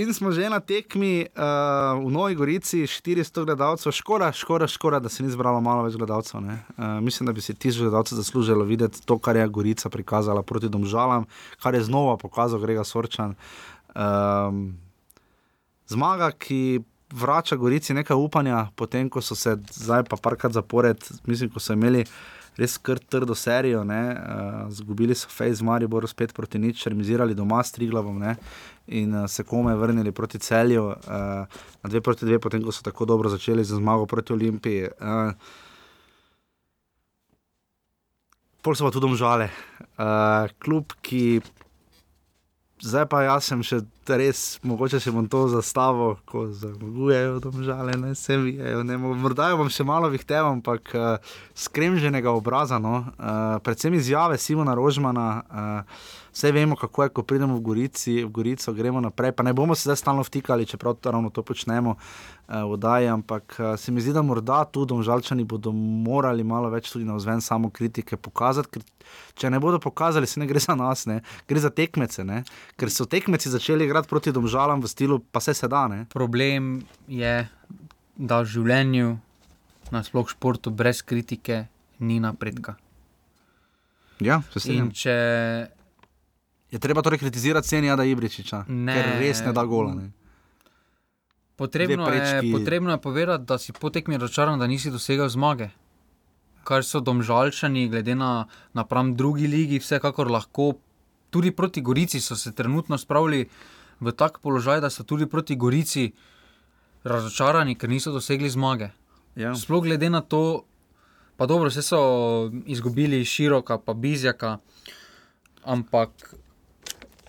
[0.04, 5.08] In smo že na tekmi uh, v Novi Gorici, 400 gledalcev, škoda, škoda, škoda, da
[5.08, 6.44] se ni zbralo malo več gledalcev.
[6.44, 10.68] Uh, mislim, da bi si tisoč gledalcev zaslužilo videti to, kar je Gorica prikazala proti
[10.68, 11.24] Domžalam,
[11.62, 13.32] kar je znova pokazal Grega Sorčan.
[13.96, 14.76] Um,
[15.88, 21.48] zmaga, ki vrača Gorici nekaj upanja, potem ko so se zdaj pa parkrat zapored, mislim,
[21.48, 22.04] ko so imeli.
[22.54, 27.74] Res kar trdo serijo, uh, zgubili so Fejs, Maribor, spet proti nič, remizirali doma s
[27.74, 28.36] Triglavom ne,
[28.86, 30.94] in uh, se kome vrnili proti celju, uh,
[31.82, 34.88] na dve proti dve, potem ko so tako dobro začeli z zmago proti Olimpiji.
[35.00, 35.32] Uh,
[38.64, 39.50] Pol so pa tudi omžale.
[40.00, 41.40] Uh, klub, ki
[42.80, 48.14] zdaj pa jaz sem še res, mogoče še bom to zastavil, ko zmagujejo domžale, ne
[48.16, 48.80] se vijajo.
[48.88, 54.00] Ne, mo- morda jo bom še malo vihtel, ampak uh, skremženega obraza, no, uh, predvsem
[54.00, 55.28] izjave Simona Rožmana.
[55.44, 59.32] Uh, Vse vemo, kako je, ko pridemo v, Gorici, v Gorico, gremo naprej.
[59.32, 63.06] Pa ne bomo se zdaj stalno vtikali, čeprav to ravno to počnemo uh, v oddaji,
[63.08, 67.14] ampak uh, se mi zdi, da morda tu domžalčani bodo morali malo več tudi na
[67.14, 68.82] vzven samo kritike pokazati, ker
[69.38, 71.20] če ne bodo pokazali, se ne gre za nas, ne?
[71.48, 72.42] gre za tekmece, ne?
[72.74, 75.86] ker so tekmeci začeli igrati proti domžalam v stilu, pa se se da.
[75.88, 76.06] Ne?
[76.10, 77.36] Problem je,
[78.18, 79.14] da v življenju,
[79.94, 81.68] nasploh športu, brez kritike
[82.02, 82.74] ni napredka.
[84.22, 85.14] Ja, se In če
[86.74, 88.92] Je treba torej kritizirati Senija da Ibričiča, Ne.
[88.92, 89.94] ker res ne da gola.
[89.94, 90.10] Ne?
[91.54, 92.52] Potrebno Dve je, prečki.
[92.52, 95.68] potrebno je povedati, da si po tekmi razočaran, da nisi dosegel zmage.
[96.64, 98.30] Kar so domžalčani, glede na
[98.72, 100.72] napram drugi ligi, vsekakor lahko,
[101.30, 103.46] tudi proti Gorici so se trenutno spravili
[104.00, 106.10] v tak položaj, da so tudi proti Gorici
[107.04, 108.90] razočarani, ker niso dosegli zmage.
[109.36, 109.54] Ja.
[109.54, 110.64] Sploh glede na to,
[111.36, 112.00] pa dobro, vse so
[112.66, 114.58] izgubili široka, pa bizjaka,
[115.64, 116.34] ampak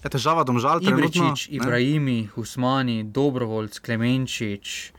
[0.05, 1.01] Je težava domžal, trenutno.
[1.01, 1.57] Ibričič, ne?
[1.57, 4.93] Ibrahimi, Husmani, Dobrovoljc, Klemenčič,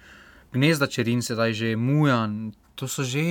[0.50, 3.22] Gnezda Čerin, sedaj že Mujan, to so že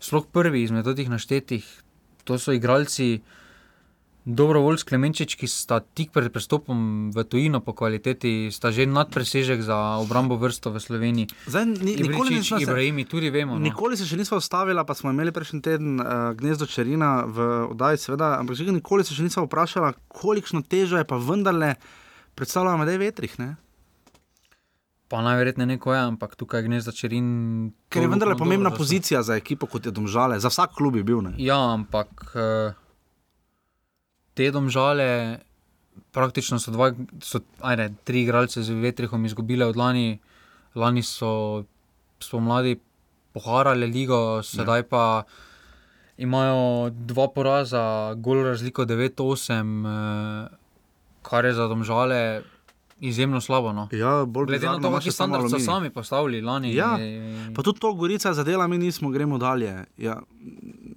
[0.00, 1.68] sploh prvi izmed teh naštetih.
[2.24, 3.20] To so igralci,
[4.28, 9.96] Dobrovoljc, Klemenčič, ki sta tik pred prestopom v tujino po kvaliteti, sta že nadpresežek za
[10.04, 11.32] obrambo vrsto v Sloveniji.
[11.48, 13.56] Zdaj, ni, nikoli Ibričič, nismo se, Ibrahimi, tudi vemo.
[13.56, 13.64] No.
[13.64, 18.04] Nikoli se še nismo ustavili, pa smo imeli prejšnji teden uh, gnezdo Čerina v oddaji,
[18.04, 21.80] seveda, ampak že nikoli se še nismo vprašali, kolikšno težo je pa vendarle
[22.36, 23.32] predstavljalo med vetrih.
[23.40, 23.56] Ne?
[25.08, 27.28] Pa najverjetneje neko je, ampak tukaj je Gnezda Čerin.
[27.88, 31.04] Ker je vendarle pomembna dobro, pozicija za ekipo, kot je Domžale, za vsak klub je
[31.08, 31.24] bil.
[31.24, 31.32] Ne?
[31.40, 32.76] Ja, ampak eh,
[34.38, 35.40] te domžale,
[36.14, 36.92] praktično so, dva,
[37.24, 40.18] so ajde, tri igralce z vetrihom izgubile od lani,
[40.78, 41.64] lani so
[42.22, 42.76] spomladi
[43.34, 45.02] poharali ligo, sedaj pa
[46.18, 50.56] imajo dva poraza, gol razliko 9-8, eh,
[51.22, 52.20] kar je za domžale
[53.00, 53.72] izjemno slabo.
[53.72, 53.88] No.
[53.92, 56.74] Ja, bolj Glede na bizarno, to, kakšni še samo standard so sami postavili lani.
[56.74, 56.96] Ja,
[57.54, 59.70] Pa tudi to Gorica zadela, mi nismo, gremo dalje.
[59.96, 60.18] Ja,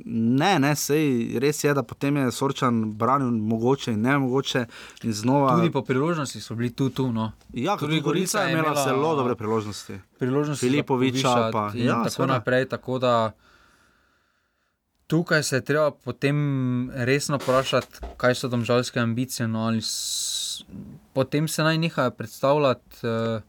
[0.06, 1.06] ne, ne, sej
[1.40, 4.66] res je, da potem je Sorčan branil mogoče in ne mogoče
[5.04, 5.56] in znova.
[5.56, 7.32] Tudi po priložnosti so bili tu, tu no.
[7.54, 10.00] ja, tudi tudi Gorica je imela, imela- zelo dobre priložnosti.
[10.20, 10.62] priložnosti.
[10.62, 12.66] Filipoviča povišati pa- in ja, tako naprej.
[12.68, 13.32] Tako da
[15.08, 16.38] tukaj se je treba potem
[16.92, 17.88] resno vprašati,
[18.18, 19.48] kaj so domžalske ambicije.
[19.48, 19.82] No, ali
[21.14, 23.08] potem se naj nehajo predstavljati.
[23.08, 23.42] Uh,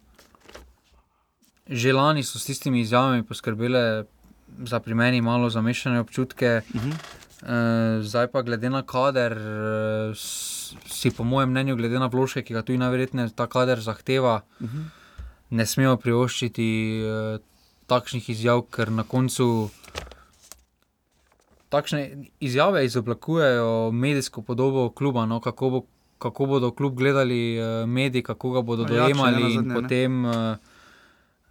[1.69, 4.05] Že lani so s tistimi izjavami poskrbele
[4.67, 6.91] za pri meni malo zamešane občutke, Uh -huh.
[6.91, 10.17] uh, zdaj pa glede na kader, uh,
[10.87, 14.67] si po mojem mnenju, glede na vložke, ki ga tudi najverjetneje ta kader zahteva, Uh
[14.67, 14.85] -huh.
[15.51, 17.41] ne smejo privoščiti uh,
[17.87, 19.71] takšnih izjav, ker na koncu
[21.69, 25.27] takšne izjave izoblikujejo medijsko podobo kluba.
[25.27, 25.81] No, kako, bo,
[26.23, 29.55] kako bodo klub gledali uh, mediji, kako ga bodo Ja, dojemali.
[29.55, 29.75] in ne.
[29.75, 30.55] potem, uh,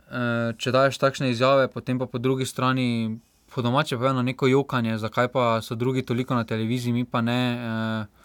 [0.08, 3.20] uh, če daješ takšne izjave, potem pa po drugi strani.
[3.52, 7.40] Po domače povedano, neko jokanje, zakaj pa so drugi toliko na televiziji, mi pa ne.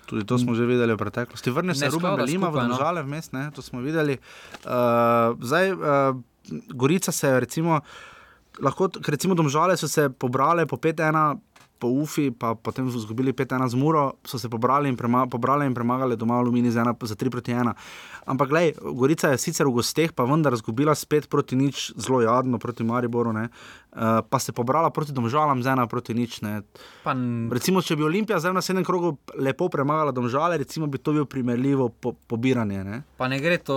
[0.06, 1.50] Tudi to smo že videli v preteklosti.
[1.50, 2.74] Vrne se Ruben Belima skupaj, v no.
[2.74, 4.14] države vmes, ne, to smo videli.
[4.62, 6.14] Uh, zdaj, uh,
[6.70, 7.80] Gorica se je recimo,
[8.62, 11.42] lahko, recimo domžale so se pobrale po 5-1.
[11.78, 15.66] Po UFI, pa potem so izgubili 5-1 z Muro, so se pobrali in, prema, pobrali
[15.66, 17.72] in premagali doma Alumini za, ena, za 3 proti 1.
[18.26, 22.58] Ampak, gledaj, Gorica je sicer v gosteh, pa vendar izgubila spet proti nič, zelo jadno
[22.58, 23.48] proti Mariboru, ne,
[23.96, 26.40] uh, pa se pobrala proti domžalam z 1 proti nič.
[27.50, 31.24] Recimo, če bi Olimpija zdaj na sedem krogov lepo premagala domžale, recimo bi to bil
[31.24, 32.84] primerljivo po, pobiranje.
[32.84, 33.02] Ne?
[33.16, 33.76] pa ne gre to.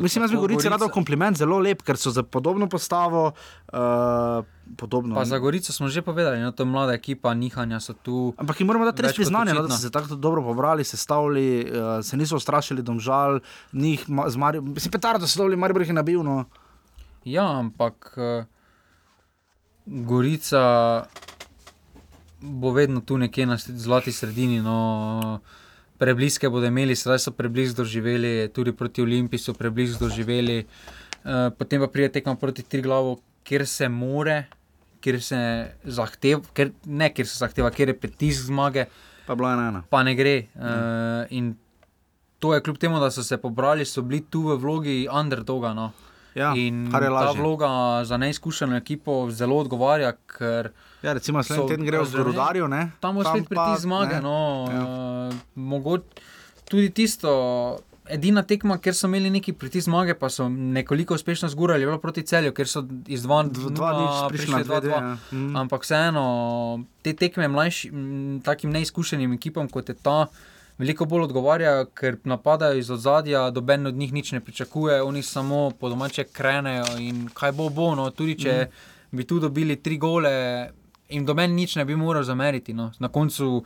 [0.00, 3.32] Mislim, jaz bi Gorici rad dal Gorica- kompliment, zelo lep, ker so za podobno postavo.
[3.68, 4.40] Uh,
[4.72, 7.92] podobno, Pa za Gorico smo že povedali, da no, to je mlada ekipa, nihanja so
[7.92, 8.32] tu.
[8.36, 12.00] Ampak jim moramo dati res priznanje, no, da so se tako dobro pobrali, sestavili, uh,
[12.00, 13.40] se niso ustrašili domžal,
[13.72, 16.22] njih, ma- z Marijo, mislim, petardo so dobili, Marijo jih je nabil.
[16.22, 16.44] No.
[17.24, 18.44] Ja, ampak uh,
[19.86, 21.04] Gorica
[22.42, 24.60] bo vedno tu nekje na zlati sredini.
[24.60, 25.40] No,
[25.98, 30.64] prebliske bodo imeli, zdaj so preblizu doživeli, tudi proti Olimpiji so preblizu doživeli.
[31.22, 34.44] Uh, potem pa pride tekmo proti Triglavu, kjer se more,
[35.00, 35.40] kjer se
[35.84, 38.88] zahteva, ker, ne kjer se zahteva, kjer je pritisk zmage.
[39.26, 40.36] Pa bilo je ena pa ne gre.
[40.54, 41.54] Uh, in
[42.42, 45.74] to je kljub temu, da so se pobrali, so bili tu v vlogi underdoga.
[45.74, 45.92] No.
[46.34, 47.40] Ja, in kar je ta lažje.
[47.40, 47.68] vloga
[48.04, 50.70] za neizkušeno ekipo zelo odgovarja, ker
[51.02, 52.04] Ja, recimo, naslednji so teden grejo.
[52.06, 52.90] Grodarju, ne?
[53.00, 54.20] tam bo spet pritisk zmage.
[54.20, 54.36] No,
[54.68, 54.82] Ja.
[55.28, 56.04] uh, mogoče
[56.64, 57.78] tudi tisto.
[58.04, 61.98] Edina tekma, kjer so imeli neki pritisk zmage, pa so nekoliko uspešno zgurali, je bilo
[61.98, 65.16] proti celju, ker so iz 2 Dva- dva nič prišli na dve, dve, ja.
[65.32, 65.56] Mm.
[65.56, 66.24] Ampak vseeno,
[67.00, 67.94] te tekme mlajšim,
[68.42, 70.26] takim neizkušenim ekipam, kot je ta,
[70.78, 75.70] veliko bolj odgovarjajo, ker napadajo iz ozadja, doben od njih nič ne pričakuje, oni samo
[75.80, 77.94] po domače krenejo in kaj bo bo.
[77.94, 79.16] No, tudi če mm.
[79.16, 80.32] bi tu dobili tri gole,
[81.08, 82.74] jim doben nič ne bi moral zameriti.
[82.74, 82.90] No.
[82.98, 83.62] Na koncu,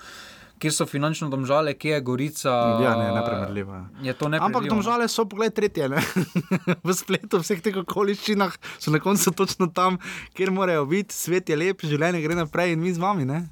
[0.59, 2.53] kjer so finančno domžale, kje je Gorica.
[2.83, 3.75] Ja, ne, neprimerljivo.
[3.75, 3.89] ja.
[4.03, 5.89] Je to ne Ampak domžale so, pogled, tretje.
[5.89, 6.03] Ne?
[6.87, 10.01] v spletu vseh teh okoliščinah so na koncu točno tam,
[10.35, 13.29] kjer morajo biti, svet je lep, življenje gre naprej in mi z vami.
[13.29, 13.45] Ne?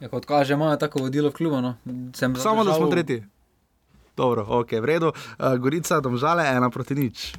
[0.00, 1.60] Ja, kot kaže, imajo tako vodilo v klubu.
[1.60, 1.74] No.
[2.14, 3.24] Sem Samo da smo tretji.
[4.16, 5.12] Dobro, ok, v redu.
[5.12, 7.32] Uh, Gorica, domžale, ena proti nič.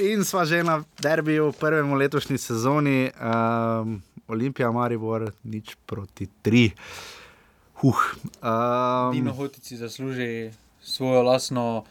[0.00, 4.00] In sva že na derbiju, prvem letošnji sezoni, um,
[4.30, 6.70] Olimpija, Maribor, nič proti tri.
[7.80, 7.96] Huh.
[9.12, 10.50] Dino Um, Hotici zasluži
[10.82, 11.84] svojo lastno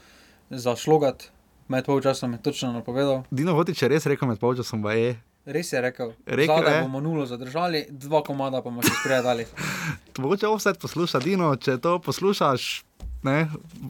[0.50, 1.30] zašlogat.
[1.68, 3.24] Med polčasom je točno napovedal.
[3.32, 5.20] Dino Hotič je res rekel med polčasom, da je.
[5.46, 9.46] Res je rekel, Rekel da bomo nulo zadržali, dva komada pa bomo še spredali.
[10.22, 12.84] Mogoče offset posluša, Dino, če to poslušaš.
[13.24, 13.50] Ne,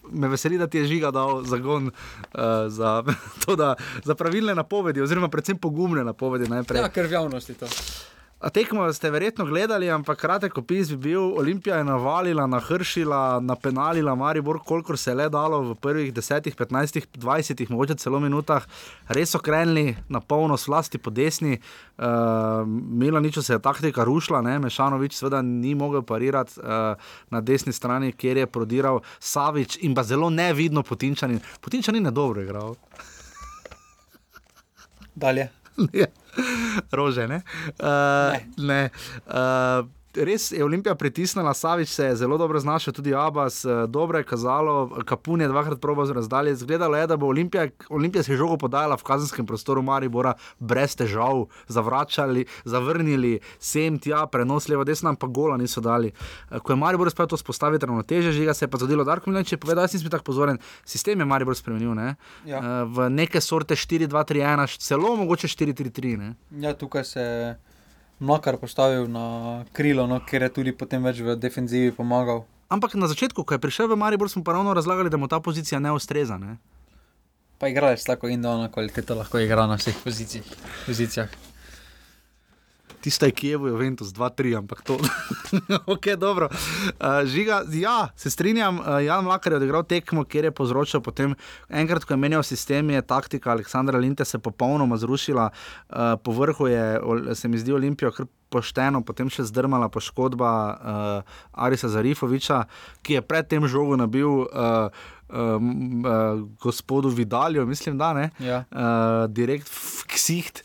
[0.09, 3.03] me veseli, da ti je žiga dal zagon uh, za,
[3.45, 6.49] to, da, za pravilne napovedi, oziroma predvsem pogumne napovedi.
[6.49, 6.81] najprej.
[6.81, 7.67] Ja, ker v javnosti to.
[7.67, 14.15] A tekmo ste verjetno gledali, ampak kratek opis bi bil: Olimpija je navalila, nahršila, napenalila
[14.15, 18.63] Maribor, kolikor se je le dalo v prvih 10, 15, 20, mogoče celo minutah.
[19.07, 21.59] Res so krenili na polno, slasti po desni.
[21.97, 22.63] Uh,
[23.03, 24.59] Milaniču se je taktika rušila, ne?
[24.59, 26.95] Mešanovič seveda ni mogel parirati uh,
[27.29, 31.43] na desni strani, kjer je prodiral Savič in pa zelo nevidno Potinčanin.
[31.61, 32.75] Potinčanin je dobro igral.
[35.15, 35.58] Dalje.
[36.91, 37.41] Rože, ne.
[37.79, 38.67] Uh, ne.
[38.67, 38.89] ne.
[39.27, 44.17] Uh, res je Olimpija pritisnila, Savič se je zelo dobro znašel, tudi Abbas, eh, dobro
[44.17, 46.55] je kazalo, Kapun je dvakrat probal z razdalje.
[46.55, 51.45] Zgledalo je, da bo Olimpija, Olimpija se žogo podajala v kazenskem prostoru Maribora brez težav,
[51.67, 56.11] zavračali, zavrnili sem tja, prenos levo, desno, pa gola niso dali.
[56.51, 59.17] Eh, Ko je Maribor uspel to spostaviti ravnoteže, žiga se je pa zgodilo, da
[59.51, 62.15] je povedal, jaz nisem bil tako pozoren, sistem je Maribor spremenil, ne?
[62.45, 62.57] Ja.
[62.57, 66.17] Eh, v neke sorte 4-2-3-1, celo mogoče 4-3-3.
[66.17, 66.35] ne.
[66.51, 67.57] Ja, tukaj se je
[68.19, 72.43] Mlakar postavil na krilo, no, ker je tudi potem več v defenzivi pomagal.
[72.69, 75.39] Ampak na začetku, ko je prišel v Maribor, smo pa ravno razlagali, da mu ta
[75.39, 76.37] pozicija ne ustreza.
[76.37, 76.59] Ne?
[77.57, 81.31] Pa igralec tako individualno kvaliteto lahko igra na vseh pozicijah.
[82.99, 83.09] Pozicijah.
[83.09, 84.97] Tista je Kijev, Juventus 2-3, ampak to.
[85.93, 86.49] ok, dobro.
[86.51, 91.35] Uh, žiga, ja, se strinjam, uh, Jan Mlakar je odigral tekmo, kjer je povzročil potem,
[91.69, 95.49] enkrat, ko je menjal sistem, je taktika Aleksandra Linte se popolnoma zrušila.
[95.89, 96.99] Uh, po vrhu je,
[97.35, 102.63] se mi zdi, Olimpijo kar pošteno, potem še zdrmala poškodba uh, Arisa Zarifoviča,
[103.01, 104.45] ki je predtem žogo nabil.
[104.49, 104.89] Uh,
[105.29, 108.63] Um, uh, gospodu Vidalju, mislim, da ne, Ja.
[108.71, 110.63] uh, direkt v ksiht,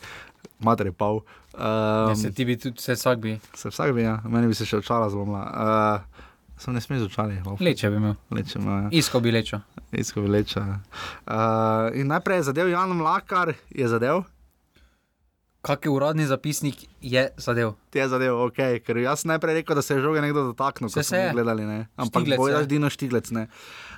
[0.58, 1.20] mater je pol.
[1.54, 1.62] Um,
[2.08, 3.38] Um, se ti bi tudi, se vsak bi.
[3.54, 4.18] Se vsak bi, ja.
[4.24, 5.42] meni bi se še očala zlomila.
[5.46, 6.24] Uh,
[6.58, 8.14] sem ne smel zočali, Leče bi imel.
[8.30, 9.60] Lečem, uh, Isko bi lečo.
[9.92, 10.60] isko vleča.
[11.22, 14.24] Uh, in najprej je zadev Jan Mlakar, je zadev.
[15.62, 17.72] Kakšen uradni zapisnik je zadev?
[17.90, 21.02] Ti je zadev, ok, ker jaz najprej rekel, da se je žoge nekdo dotaknil, ko
[21.02, 21.30] se je.
[21.32, 21.64] gledali.
[21.64, 21.86] Ne?
[21.96, 22.66] Ampak bojaš je.
[22.66, 23.30] Dino Štiglec.
[23.30, 23.46] Ne?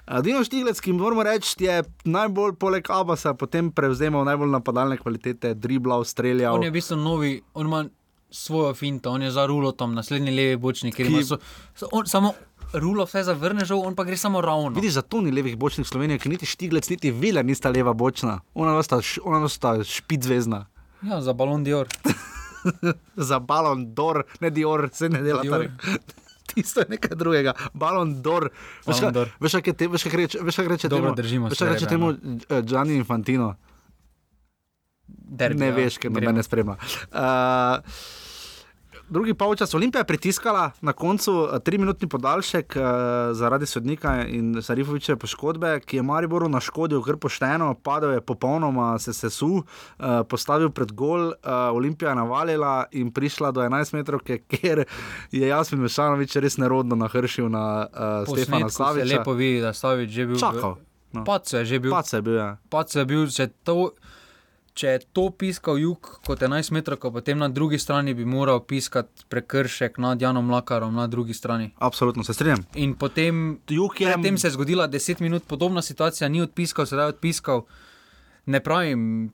[0.08, 1.76] Uh, Dino Štiglec, ki moramo reči, je
[2.06, 6.54] najbolj poleg Abasa potem prevzemal najbolj napadalne kvalitete, driblal, streljal.
[6.54, 7.80] On je v bistvu novi, on ima
[8.30, 11.38] svojo finto, on je za rulotom, naslednji levi bočnik, ker ima Ki- so,
[11.74, 12.32] so, on samo
[12.72, 14.70] rulo vse zavrne, žal, on pa gre samo ravno.
[14.70, 18.78] Vidiš, zato ni levih bočnih Slovenije, ker niti Štiglec, niti Vila nista leva bočna, ona
[18.82, 20.66] sta, š- ona sta špicvezna.
[21.02, 21.88] Ja, za balon Dior.
[23.30, 25.66] za balon dor, ne dior, se ne dela Dior.
[25.66, 26.25] tako.
[26.58, 28.48] Tisto je nekaj drugega, balon dor.
[28.86, 29.00] Veš,
[29.60, 32.10] kaj- te- veš, kaj reče, veš, kaj reče Dobro, temu, držimo veš, kaj reče temu
[32.10, 33.52] eh, Gianni Infantino.
[35.06, 36.76] Derbi, Ne veš, ker noben ne spremlja.
[37.12, 37.82] Uh,
[39.08, 42.82] Drugi polčas Olimpija je pritiskala na koncu eh, tri minutni podaljšek uh,
[43.32, 49.12] zaradi sodnika in Sarifovičeve poškodbe, ki je Mariboru naškodil kar pošteno, padel je popolnoma, se
[49.12, 51.34] sesul, uh, postavil pred gol, uh,
[51.72, 54.84] Olimpija je navalila in prišla do 11 metrov, kjer
[55.30, 59.18] je Jasmin Mešanovič res nerodno nahršil na uh, Stefana Saviča.
[59.18, 60.38] lepo vidi, da Savič že bil.
[60.38, 60.76] Čakal.
[61.12, 61.24] No.
[61.24, 61.94] Pac je že bil.
[61.94, 62.56] Pac je bil, ja.
[62.70, 63.94] Pac je bil, če to.
[64.76, 69.24] Če je to piskal jug kot 11 metrov, potem na drugi strani bi moral piskati
[69.32, 71.70] prekršek nad Janom Mlakarom na drugi strani.
[71.78, 72.66] Absolutno se strinjam.
[72.74, 77.14] In potem, je predtem se je zgodila 10 minut podobna situacija, ni odpiskal, sedaj je
[77.14, 77.64] odpiskal.
[78.46, 79.32] Ne pravim,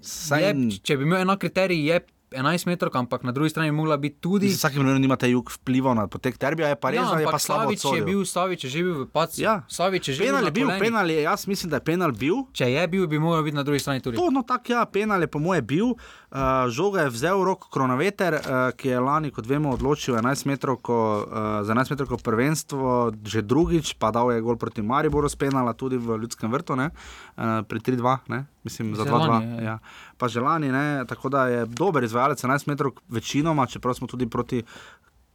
[0.00, 3.76] Saj- je, če bi imel enak kriterij, je 11 metrov, ampak na drugi strani bi
[3.76, 4.48] mogla biti tudi.
[4.48, 7.26] Z vsakim minutom imate jug vplival na potek derbija, je pa res, Ja, da je
[7.26, 9.38] pa slabo Savič je bil, Savič je že bil v pacu.
[9.38, 9.62] Ja.
[9.68, 10.46] Savič je že Penal bil.
[10.46, 10.82] je bil, kolenih.
[10.82, 12.36] penal je, jaz mislim, da je penal bil.
[12.52, 14.16] Če je bil, bi moral biti na drugi strani tudi.
[14.16, 15.94] To, no, tako ja, penal je po moje bil.
[16.36, 20.44] Uh, žoga je vzel v roko kronometer, uh, ki je lani, kot vemo, odločil 11
[20.44, 25.32] metrov, ko, uh, za 11 metrov prvenstvo, že drugič, pa dal je gol proti Mariboru
[25.32, 29.32] s penala, tudi v Ljudskem vrtu, ne, uh, pri 3-2, ne, mislim, za Že 2-2.
[29.32, 29.64] lani, ja.
[29.64, 29.76] Ja.
[30.20, 34.28] Pa že lani, ne, tako da je dober izvajalec 11 metrov, večinoma, čeprav smo tudi
[34.28, 34.60] proti.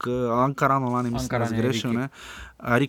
[0.02, 2.02] K Ankaranu lani mislim, da je zgrešil, Riki.
[2.02, 2.10] ne.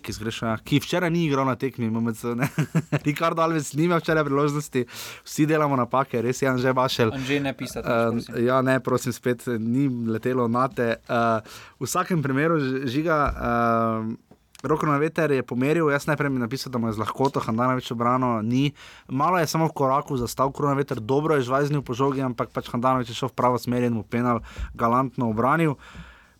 [0.09, 0.57] Zgrešil, ja.
[0.57, 2.23] ki včeraj ni igral na tekmi, MMC.
[3.07, 4.85] Ricardo Alves nima včeraj priložnosti,
[5.23, 7.13] vsi delamo napake, res je Anže Bašel.
[7.13, 7.89] Anže ne pisati.
[7.89, 10.95] Uh, ja, ne, prosim, spet ni letelo na te.
[11.05, 11.41] Uh,
[11.79, 13.23] v vsakem primeru žiga.
[13.33, 14.33] Uh,
[14.63, 17.91] Roko na veter je pomeril, jaz najprej mi napisal, da mu je z lahkoto Handanovič
[17.91, 18.71] obrano, ni.
[19.11, 22.71] Malo je samo v koraku zastal, krona veter, dobro je žvajznil po žogi, ampak pač
[22.71, 24.39] Handanovič je šel v pravo smer in mu penal
[24.71, 25.75] galantno obranil.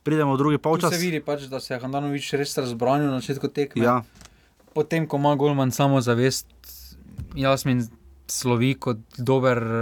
[0.04, 0.92] Pridemo v drugi Tu polčas.
[0.92, 3.84] se vidi, pač, da se je Handanovič res razbranil na začetku tekme.
[3.84, 4.04] Ja,
[4.74, 6.48] Potem, ko ima Golman samo zavest,
[7.34, 7.86] Jasmin
[8.28, 9.74] slovi kot dober uh,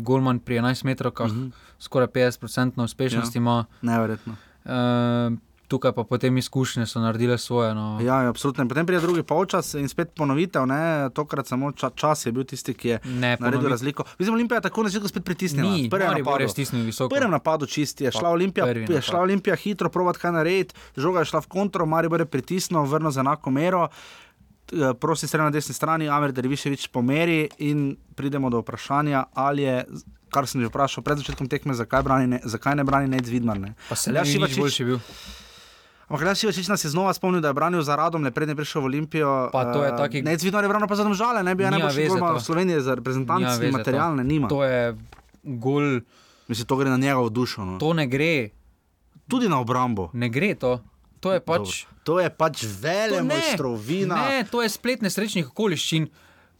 [0.00, 1.44] Golman pri 11 metrovkah, uh Mhm.
[1.44, 1.52] -huh.
[1.78, 3.40] skoraj 50% uspešnosti ja.
[3.40, 3.64] ima.
[3.82, 4.32] neverjetno.
[4.64, 4.70] Uh,
[5.70, 7.70] tukaj pa potem izkušnje so naredile svoje.
[7.72, 7.98] No.
[8.00, 8.62] Ja, ja, absolutno.
[8.62, 10.80] In potem pride drugi polčas in spet ponovitev, ne?
[11.10, 14.04] tokrat samo ča, čas je bil tisti, ki je Ne, naredil ponovit- razliko.
[14.18, 15.70] Mislim, Olimpija je tako na začetku spet pritisnila.
[15.70, 16.44] Ni, prvem Maribor napadu.
[16.44, 17.08] je stisnil visoko.
[17.10, 19.02] prvem napadu čisti je šla Olimpija, prvi je napad.
[19.04, 23.10] šla Olimpija hitro provat kaj narediti, žoga je šla v kontro, Maribor je pritisnil, vrnil
[23.10, 23.88] za enako mero.
[24.72, 27.80] Eh, Prosti strani na desni strani, Amer Derviševič pomeri in
[28.14, 29.84] pridemo do vprašanja, ali je,
[30.28, 33.58] kar sem že vprašal pred začetkom tekme, zakaj, brani ne, zakaj ne brani Nec Vidmar.
[33.58, 33.74] Ne.
[33.88, 34.98] Pa se bi nič Ivačič- boljši bil.
[36.10, 38.82] Ampak Aljaž Ivačič nas je znova spomnil, da je branil za radom, le prednji prišel
[38.82, 39.50] v Olimpijo.
[39.52, 42.08] Pa to je taki- Nec Vidmar je branil pa za domžale, ne bi ja najboljši
[42.08, 44.48] golman v Sloveniji za veze material, ne nima.
[44.48, 44.98] To je
[45.44, 46.02] gol,
[46.48, 47.62] Mislim, to gre na njegovo dušo.
[47.64, 47.78] No.
[47.78, 48.50] to ne gre.
[49.28, 50.10] tudi na obrambo.
[50.12, 50.82] Ne gre to.
[51.20, 51.86] To je pač.
[51.86, 52.02] Dobro.
[52.02, 54.14] To je pač vele ne, mojstrovina.
[54.16, 56.08] Ne, to je splet nesrečnih okoliščin.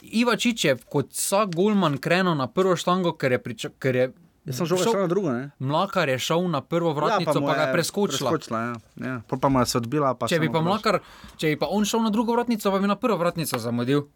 [0.02, 4.06] Ivačič je kot vsak golman krenil na prvo štango, ker je, priča, ker je
[4.50, 5.50] Jaz sem žoga šel na drugo, ne?
[5.62, 8.30] Mlakar je šel na prvo vratnico, mu pa, pa ga je preskočila.
[8.34, 8.74] preskočila ja.
[8.98, 9.16] Ja.
[9.30, 10.14] Pol pa mu je se odbila.
[10.18, 10.98] Pa Če bi pa, mlakar,
[11.38, 14.10] če bi pa on šel na drugo vratnico, pa bi na prvo vratnico zamudil.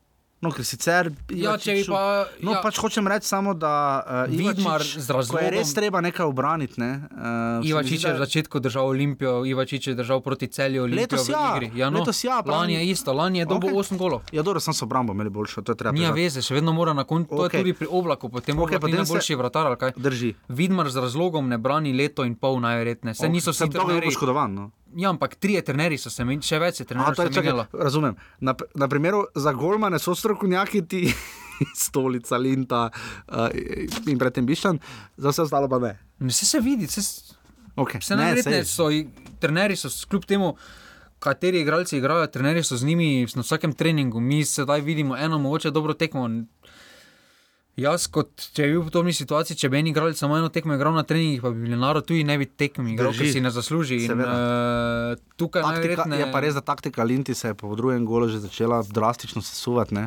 [0.45, 1.09] No, ker sicer.
[1.31, 2.61] Ja, če bi pa- No, ja.
[2.61, 6.27] pač hočem reči samo, da uh, Vidmar Ivačič, z ko je razlogom- res treba nekaj
[6.27, 6.77] obraniti.
[6.77, 11.29] Ne, uh, Ivačič je v začetku držal Olimpijo, Ivačič je držal proti celju Olimpijo Letos
[11.29, 11.57] ja.
[11.75, 12.77] Ja, no, letos ja, lani pravim.
[12.77, 13.81] je isto, lani je dobil Okej.
[13.87, 14.21] 8 golov.
[14.31, 16.93] Ja, dobro, sem se obrambo imeli boljšo, to je treba Nija veze, še vedno mora
[16.93, 17.31] na koncu.
[17.31, 17.57] To Okej.
[17.57, 19.67] je tudi pri oblaku, potem okay, potem se- najboljši vratar.
[19.67, 19.93] ali kaj?
[19.97, 20.35] Drži.
[20.51, 23.15] Vidmar z razlogom ne brani leto in pol, najverjetneje.
[23.15, 24.09] Se niso vsi Sem dolgo trenerji.
[24.09, 24.51] poškodovan.
[24.51, 24.71] No.
[24.95, 27.43] Ja, ampak trije trenerji so se menili, še več je trenerjev se
[27.75, 28.15] razumem.
[28.41, 31.01] Na, na primeru za Golmane so strokovnjaki ti,
[31.79, 32.91] stolica, linta
[33.29, 33.49] uh,
[34.07, 34.79] in predtem bišan,
[35.17, 35.93] za vse ostalo pa ne.
[36.21, 37.03] Vse se vidi, vse,
[37.77, 37.99] Okay.
[37.99, 39.09] vse najverjetneje so, i-
[39.41, 40.55] trenerji so kljub temu.
[41.19, 45.71] Kateri igralci igrajo, trenerji so z njimi na vsakem treningu, mi sedaj vidimo eno mogoče
[45.71, 46.29] dobro tekmo.
[47.75, 50.77] Jaz, kot če bi bil v podobni situaciji, če bi en igralec samo eno tekmo
[50.77, 53.18] igral na treningih, pa bi bil narod tudi ne bi tekmo igral, Drži.
[53.18, 53.99] ker si ne zasluži.
[54.07, 58.07] In, uh, tukaj Taktika, najverjetneje je pa res, da taktika Linti se je po drugem
[58.07, 59.95] golu že začela drastično sesuvati.
[59.95, 60.05] ne.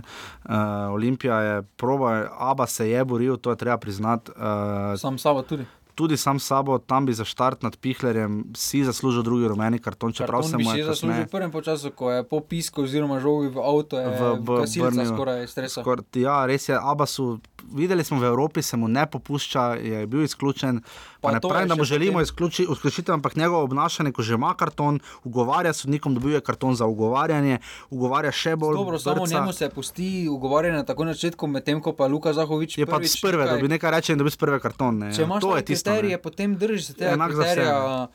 [0.48, 4.32] Uh, Olimpija je proba, Aba se je boril, to je treba priznati.
[4.32, 5.68] Uh, sam sabo tudi.
[5.98, 10.42] Tudi sam sabo, tam bi za štart nad Pihlerjem si zaslužil drugi rumeni karton, čeprav
[10.42, 13.50] Karton se bi mu je zaslužil v prvem času, ko je po pisku oziroma žogi
[13.50, 15.06] v avto, je v, v, Brniju.
[15.08, 15.82] skoraj stresa.
[15.82, 20.22] Skor, ja, res je, Abasu, videli smo v Evropi, se mu ne popušča, je bil
[20.22, 20.86] izključen.
[21.18, 24.22] Pa Pa ne pravim, je da mu želimo potem- izključi, izključiti, ampak njegovo obnašanje, ko
[24.22, 27.58] že ima karton, ugovarja sodnikom, dobiva karton za ugovarjanje,
[27.90, 28.76] ugovarja še bolj.
[28.76, 32.86] Dobro, samo njemu se pusti ugovarjanje tako na začetku, medtem ko pa Luka Zahovič Je
[32.86, 34.98] pa z prve, da bi nekaj reče in dobi z prve karton.
[34.98, 35.10] Ne.
[35.10, 35.87] Če imaš to je tisto.
[35.88, 38.08] Kriterije, potem držiš se tega Enak vse, kriterija.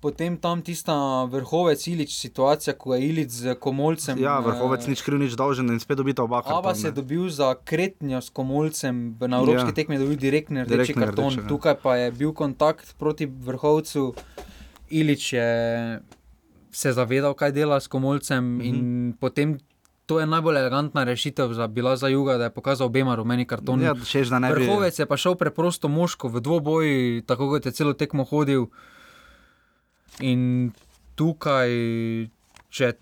[0.00, 0.94] Potem tam tista
[1.28, 4.16] vrhovec Ilič situacija, ko je Ilič z Komolcem.
[4.16, 6.40] Ja, vrhovec eh, nič kriv, nič dolžen in spet dobita oba.
[6.40, 9.74] Aba se je dobil za kretnjo s Komolcem, na evropski Ja.
[9.74, 9.76] ja.
[9.76, 11.28] tekmi je dobil direktni rdeči Direktni karton.
[11.36, 11.48] rdeči, ja.
[11.52, 14.14] Tukaj pa je bil kontakt proti vrhovcu.
[14.88, 15.48] Ilič je
[16.72, 18.64] se zavedal, kaj dela s Komolcem mm -hmm.
[18.64, 19.58] in potem.
[20.10, 23.84] To je najbolj elegantna rešitev za, bila za Juga, da je pokazal obema rumeni kartoni.
[23.84, 24.64] Ja, češ, da ne bi.
[24.64, 26.86] Vrhovec je pa šel preprosto moško v dvoboj,
[27.22, 28.66] tako kot je celo tekmo hodil.
[30.20, 30.72] In
[31.14, 31.70] tukaj,
[32.68, 32.92] če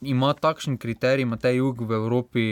[0.00, 2.42] ima takšen kriterij, ima ta jug v Evropi,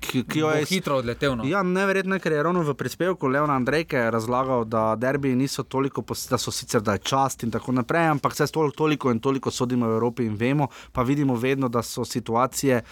[0.00, 1.34] Ki- ki je- hitro odletel.
[1.36, 1.44] No.
[1.44, 6.04] Ja, neverjetno, je, ker je ravno v prispevku Leona Andrejke razlagal, da derbi niso toliko,
[6.30, 9.88] da so sicer da je čast in tako naprej, ampak vse toliko in toliko sodimo
[9.88, 12.82] v Evropi in vemo, pa vidimo vedno, da so situacije,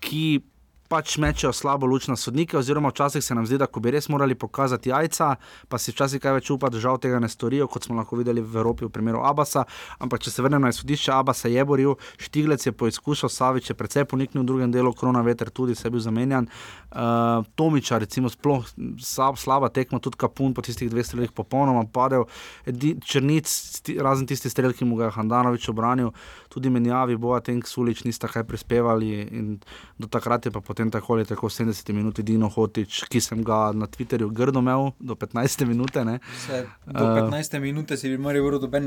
[0.00, 0.42] ki
[0.90, 4.34] pač mečejo slabo luč na sodnike, oziroma včasih se nam zdi, da bi res morali
[4.34, 5.36] pokazati jajca,
[5.70, 8.42] pa si včasih kaj več upa, da žal tega ne storijo, kot smo lahko videli
[8.42, 9.62] v Evropi v primeru Abasa.
[10.02, 13.76] Ampak če se vrnemo na izhodišče, Abas se je boril, Štiglec je poizkušal, Savič je
[13.78, 16.50] precej poniknil v drugem delu, Krona veter tudi se je bil zamenjan.
[16.90, 18.66] Uh, Tomiča, recimo, sploh
[18.98, 22.26] slab, slaba tekma, tudi Kapun po tistih dveh strelih popolnoma padel.
[22.66, 26.10] Edi, Črnic, sti, razen tisti strel, ki mu ga je Handanovič obranil,
[26.50, 29.54] tudi menjavi, Boa Tenk, Sulič nista kaj prispevali in
[30.00, 33.72] do takrat je pa potem tako ali tako 70 minut Dino Hotič, ki sem ga
[33.72, 36.00] na Twitterju grdo imel do 15 minute.
[36.02, 36.18] Ne.
[36.38, 37.20] Se, do Eh.
[37.20, 38.86] 15 minute si bi Marijo Vrdo ben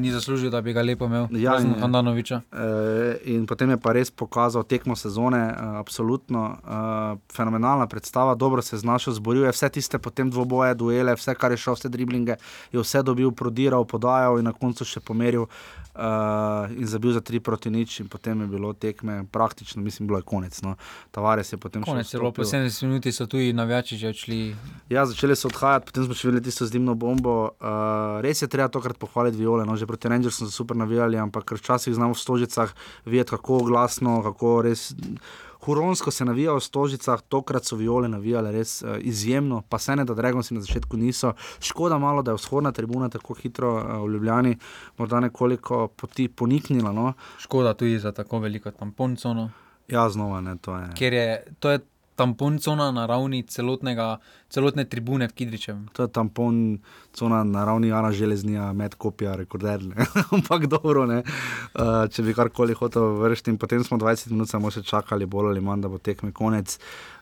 [0.00, 1.28] ni zaslužil, da bi ga lepo imel.
[1.32, 2.40] Ja, in- Handanoviča.
[2.48, 2.58] Eh,
[3.26, 6.64] in potem je pa res pokazal tekmo sezone, uh, absolutno uh,
[7.28, 11.50] fenomenalna predstava, dobro se je znašel, zboril je vse tiste potem dvoboje, duele, vse kar
[11.50, 12.36] je šel, vse driblinge,
[12.72, 15.44] je vse dobil, prodiral, podajal in na koncu še pomeril
[15.94, 20.18] uh, in zabil za tri proti nič in potem je bilo tekme praktično, mislim, bilo
[20.18, 20.62] je konec.
[20.62, 20.76] No.
[21.10, 22.44] Tavares je potem Konec še po vstopil.
[22.44, 24.38] 70 minut so tudi navijači že odšli.
[24.92, 27.56] Ja, začeli so odhajati, potem smo še videli tisto zdimno bombo.
[27.58, 29.66] Uh, res je treba tokrat pohvaliti viole.
[29.68, 29.76] No?
[29.76, 32.72] Že proti Rangersu so super navijali, ampak včasih znamo v stožicah
[33.08, 34.92] videti, kako glasno, kako res.
[35.68, 40.04] Huronsko se navija v stožicah, tokrat so viole navijale res uh, izjemno, pa se ne
[40.08, 41.34] da Dragoci na začetku niso.
[41.60, 44.56] Škoda malo, da je vzhodna tribuna tako hitro uh, v Ljubljani,
[44.98, 46.92] morda nekoliko poti poniknila.
[46.92, 47.12] No?
[47.38, 49.50] Škoda tudi za tako veliko tamponcono,
[49.88, 50.88] Ja, znova ne, to je.
[50.98, 51.78] ker je to je
[52.18, 54.18] tamponcona na ravni celotnega,
[54.50, 55.86] celotne tribune v Kidričevem.
[55.94, 56.78] To je tampon,
[57.14, 59.84] cona na ravni Jana Železnija, med kopija, rekorder.
[59.84, 60.06] ne.
[60.34, 61.22] Ampak dobro, ne.
[61.22, 63.54] Uh, če bi karkoli hotel vršiti.
[63.54, 66.78] In potem smo 20 minut samo še čakali, bolj ali manj, da bo tekme konec.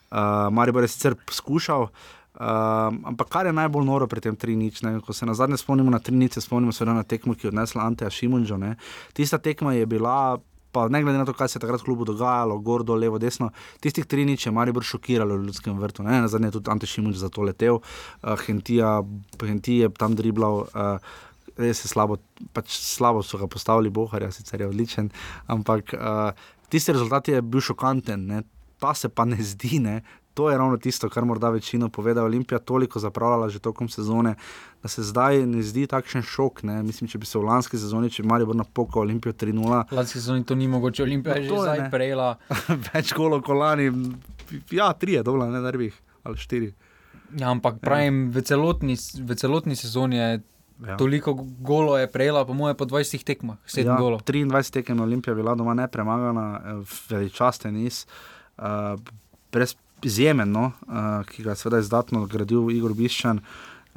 [0.09, 1.89] Uh, Maribor je sicer poskušal.
[2.37, 5.97] Uh, ampak kar je najbolj noro pri tem 3-nič, ko se na zadnje spomnimo na
[5.97, 8.57] 3-nič, se spomnimo seveda na tekmo, ki je odnesla Anteja Šimunžo.
[8.61, 8.75] Ne.
[9.17, 10.37] Tista tekma je bila,
[10.77, 13.17] pa ne glede na to, kaj se je takrat v klubu dogajalo, gor, dol, levo,
[13.21, 13.49] desno,
[13.83, 16.05] tistih 3-nič je Maribor šokiralo v ljudskem vrtu.
[16.05, 16.21] Ne.
[16.21, 18.99] Na zadnje je tudi Ante Šimunž za to letel, uh, Hentija,
[19.41, 20.67] Hentija je tam driblal.
[20.69, 21.15] Uh,
[21.57, 22.19] res je slabo,
[22.53, 25.09] pač slabo so ga postavili, Boharja, sicer je odličen,
[25.49, 26.29] ampak uh,
[26.69, 28.43] tisti rezultat je bil šokanten, ne?
[28.77, 29.81] ta se pa ne zdi.
[29.81, 30.01] Ne?
[30.37, 33.89] To je ravno tisto, kar morda večino pove, da je Olimpija toliko zapravljala že tokom
[33.89, 34.35] sezone,
[34.83, 36.61] da se zdaj ne zdi takšen šok.
[36.63, 36.83] Ne?
[36.83, 39.79] Mislim, če bi se v lanski sezoni, če bi Marijo vrnil poko Olimpijo 3-0.
[39.89, 41.89] V lanski sezoni to ni mogoče, Olimpija je No, že je, zdaj ne.
[41.89, 42.27] prejela.
[42.87, 43.89] Več golov kolani,
[44.71, 46.69] ja, tri je dobro, ne nervih ali štiri.
[47.33, 50.29] Ja, ampak pravim, v celotni, v celotni sezoni je
[50.77, 50.93] Ja.
[50.93, 54.21] toliko golo je prejela, po mojem, po 20 tekmah, 7 Ja, ja, golov.
[54.21, 58.05] 23 tekem Olimpija je bila doma nepremagana, eh, veličasten niz,
[58.57, 58.93] uh,
[59.51, 59.73] brez
[60.03, 63.41] izjemen, no, uh, ki ga je seveda izdatno gradil Igor Biščan.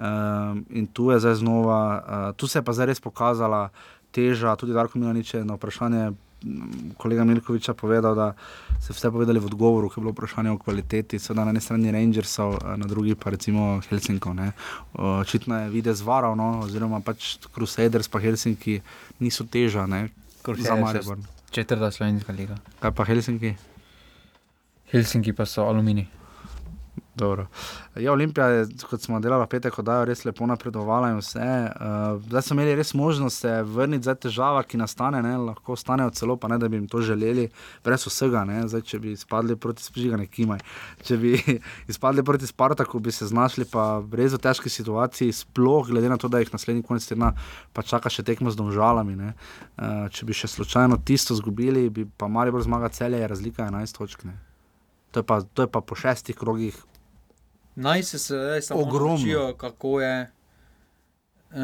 [0.01, 3.69] Uh, in tu je zdaj znova, uh, tu se je pa zdaj res pokazala
[4.11, 8.33] teža, tudi Darko Milanič je na vprašanje mm, kolega Milkoviča povedal, da
[8.81, 11.93] so vse povedali v odgovoru, ki je bilo vprašanje o kvaliteti, seveda na eni strani
[11.93, 14.35] Rangersov, eh, na drugi pa recimo Helsinkov.
[14.35, 14.53] ne.
[14.95, 18.81] Očitno je videz varal, no, oziroma pač Crusaders pa Helsinki
[19.21, 20.09] niso teža, ne,
[20.59, 21.19] za Maribor.
[21.51, 22.57] Četrta slovenska liga.
[22.81, 23.55] Kaj pa Helsinki?
[24.91, 26.09] Helsinki pa so aluminij.
[27.15, 27.47] Dobro.
[27.97, 31.43] Ja, Olimpija je, kot smo delali petek, oddajo res lepo napredovala in vse.
[31.43, 36.15] Uh, zdaj so imeli res možnost se vrniti, zdaj težava, ki nastane, ne, lahko stanejo
[36.17, 37.49] celo, pa ne da bi jim to želeli,
[37.85, 38.45] brez vsega.
[38.49, 40.63] Ne, zdaj, če bi izpadli proti sprižgane kimaj,
[41.05, 41.35] če bi
[41.93, 46.31] izpadli proti Spartaku, bi se znašli pa res v težki situaciji, sploh glede na to,
[46.31, 47.35] da jih naslednji konec tedna
[47.77, 49.19] pa čaka še tekmo z domžalami.
[49.19, 49.35] ne.
[49.77, 53.99] Uh, če bi še slučajno tisto zgubili, bi pa Maribor zmaga celje, je razlika 11
[53.99, 54.25] točk.
[54.25, 54.50] ne.
[55.11, 56.77] To je, pa, to je pa po šestih krogih
[57.81, 60.31] Naj se zdaj samo naučijo, kako je.
[61.51, 61.61] E,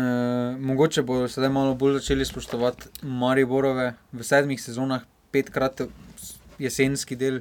[0.60, 5.80] mogoče bodo sedaj malo bolj začeli spoštovati Mariborove v sedmih sezonah, petkrat
[6.58, 7.40] jesenski del.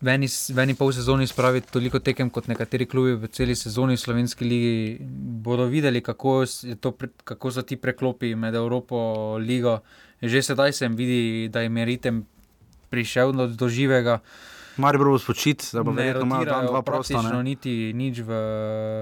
[0.00, 3.96] V eni, v eni pol sezoni spraviti toliko tekem kot nekateri klubi v celi sezoni
[3.98, 4.98] v slovenski ligi,
[5.42, 6.44] bodo videli, kako,
[6.80, 8.98] to, kako so ti preklopi med Evropo
[9.38, 9.80] in ligo.
[10.22, 12.26] Že sedaj se jim vidi, da jim je ritem
[12.90, 14.20] prišel do, živega.
[14.78, 17.14] Maribor bo spočit, da bo verjetno imel dan, rotirajo dva prosta.
[17.14, 17.44] praktično Ne?
[17.44, 18.32] niti nič v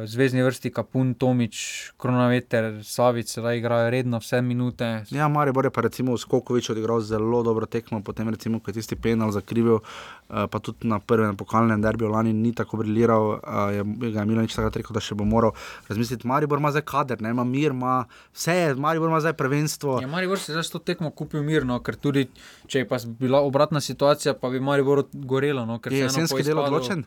[0.08, 1.56] zvezdni vrsti, Kapun, Tomič,
[2.00, 5.04] Kronaveter, Savic, sedaj igrajo redno vse minute.
[5.10, 8.80] Ja, Maribor je pa recimo v Skokovič odigral zelo dobro tekmo, potem recimo, ko je
[8.80, 9.82] tisti penal zakrivil,
[10.30, 14.26] eh, pa tudi na prvem pokalnem derbiju lani ni tako briljiral, eh, je ga je
[14.26, 15.52] Milanič takrat rekel, da še bo moral
[15.88, 16.26] razmisliti.
[16.26, 20.00] Maribor ima zdaj kader, ne, ima mir, ima vse, je, Maribor ima zdaj prvenstvo.
[20.00, 22.30] Ja, Maribor se je zdaj s to tekmo kupil mirno, ker tudi
[22.66, 25.65] če je pa bila obratna situacija, pa bi Maribor gorelo.
[25.66, 27.04] No, ker Je jesenski del izpadu- odločen?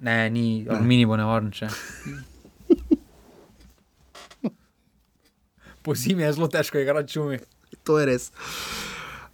[0.00, 1.68] Ne, ni, aluminij bo nevaren če.
[5.82, 7.38] Po zimi je zelo težko igrati čumi.
[7.86, 8.30] To je res.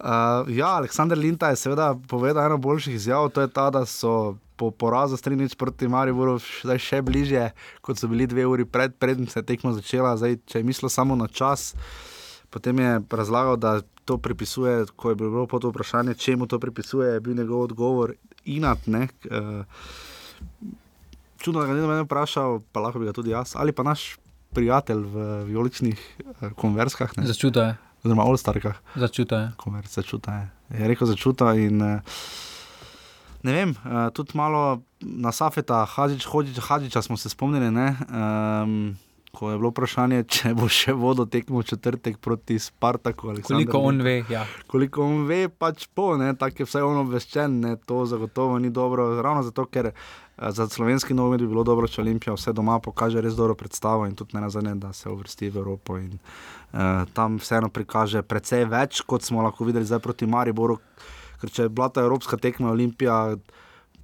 [0.02, 4.36] Uh, ja, Aleksandr Linta je seveda povedal eno boljših izjav, to je ta, da so
[4.56, 7.48] po porazu s 3-0 proti Mariboru zdaj še bližje,
[7.80, 10.16] kot so bili dve uri pred, predtem se je tekmo začela.
[10.18, 11.72] Zdaj, če je mislil samo na čas,
[12.50, 13.80] potem je razlagal, da
[14.12, 18.12] to pripisuje, ko je bilo po to vprašanje, čemu to pripisuje, je bil njegov odgovor
[18.44, 18.84] inat.
[18.86, 19.64] Ne, uh,
[21.40, 24.18] čudno, da ga ni noben vprašal, pa lahko bi ga tudi jaz, ali pa naš
[24.52, 27.16] prijatelj v vijoličnih uh, konverskah.
[27.16, 29.52] Začuta je, oziroma Olstarkah, začuta je.
[29.56, 30.44] komer začuta je.
[30.82, 32.00] Je rekel začuta in eh,
[33.42, 38.92] ne vem, uh, tudi malo na Safeta, Hadžič, Hodžič, Hadžiča smo se spomnili, ne, um,
[39.32, 43.30] ko je bilo vprašanje, če bo še vodo tekmo četrtek proti Spartaku.
[43.32, 44.42] Aleksandar Koliko on ve, ja.
[44.68, 49.08] Koliko on ve, pač po, tako je vsaj on obveščen, ne, to zagotovo ni dobro.
[49.24, 49.94] Ravno zato, ker eh,
[50.36, 54.12] za slovenski nogomet bi bilo dobro, če Olimpija vse doma pokaže res dobro predstavo in
[54.18, 55.96] tudi ne nazadnje, da se uvrsti v Evropo.
[55.96, 56.20] In,
[56.76, 60.76] uh, tam vseeno prikaže precej več, kot smo lahko videli zdaj proti Mariboru.
[61.40, 63.38] Ker če je bila ta evropska tekma Olimpija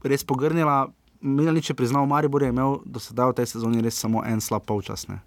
[0.09, 0.87] res pogrnila,
[1.21, 4.63] Milanič je priznal, Maribor je imel do sedaj v tej sezoni res samo en slab
[4.63, 5.07] polčas.
[5.07, 5.19] Ne.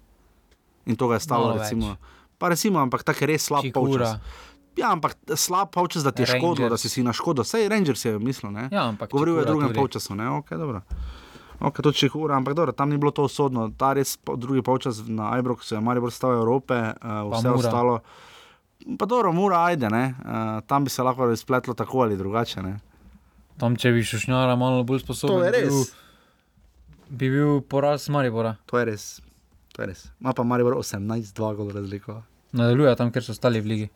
[0.84, 1.68] In to ga je stalo, Malo več.
[1.68, 1.96] recimo.
[2.34, 4.16] Pa recimo, ampak tako je res slab polčas.
[4.16, 4.50] Čihura.
[4.74, 7.42] Ja, ampak slab polčas, da ti je škodilo, da si si na škodo.
[7.42, 8.68] Vse Rangers je mislil, ne?
[8.68, 9.78] Ja, ampak Govoril je o drugem tudi.
[9.78, 10.30] polčasu, ne?
[10.32, 10.80] Ok, dobro.
[11.60, 13.68] Ok, to če ura, ampak dobro, tam ni bilo to usodno.
[13.70, 17.60] Ta res drugi polčas na Ibroxu je Maribor stal Evrope, uh, Pa vse Mura.
[17.60, 17.94] ostalo.
[18.96, 20.14] Pa dobro, mora ajde, ne?
[20.16, 20.32] Uh,
[20.62, 22.80] tam bi se lahko razpletlo tako ali drugače, ne?
[23.60, 25.68] Tam, če bi šušnjara malo bolj sposoben, To je res.
[25.68, 25.84] Bi bil,
[27.18, 28.56] bi bil poraz Maribora.
[28.66, 29.20] To je res.
[29.76, 30.06] To je res.
[30.20, 32.22] Ma pa Maribor 18-2 gol razliko.
[32.52, 33.88] Nadaljuje tam, ker so ostali v ligi.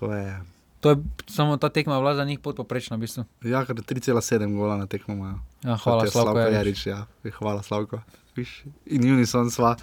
[0.00, 0.40] To je.
[0.82, 0.96] To je
[1.30, 3.24] samo ta tekma bila za njih podpoprečna, v bistvu.
[3.46, 5.38] Ja, kar 3,7 gola na tekmo imajo.
[5.62, 6.54] Ja, hvala, Slavko Jarič.
[6.54, 6.86] Jarič.
[6.86, 7.06] Ja,
[7.38, 8.02] hvala, Slavko.
[8.34, 9.76] Viš, In Unison sva.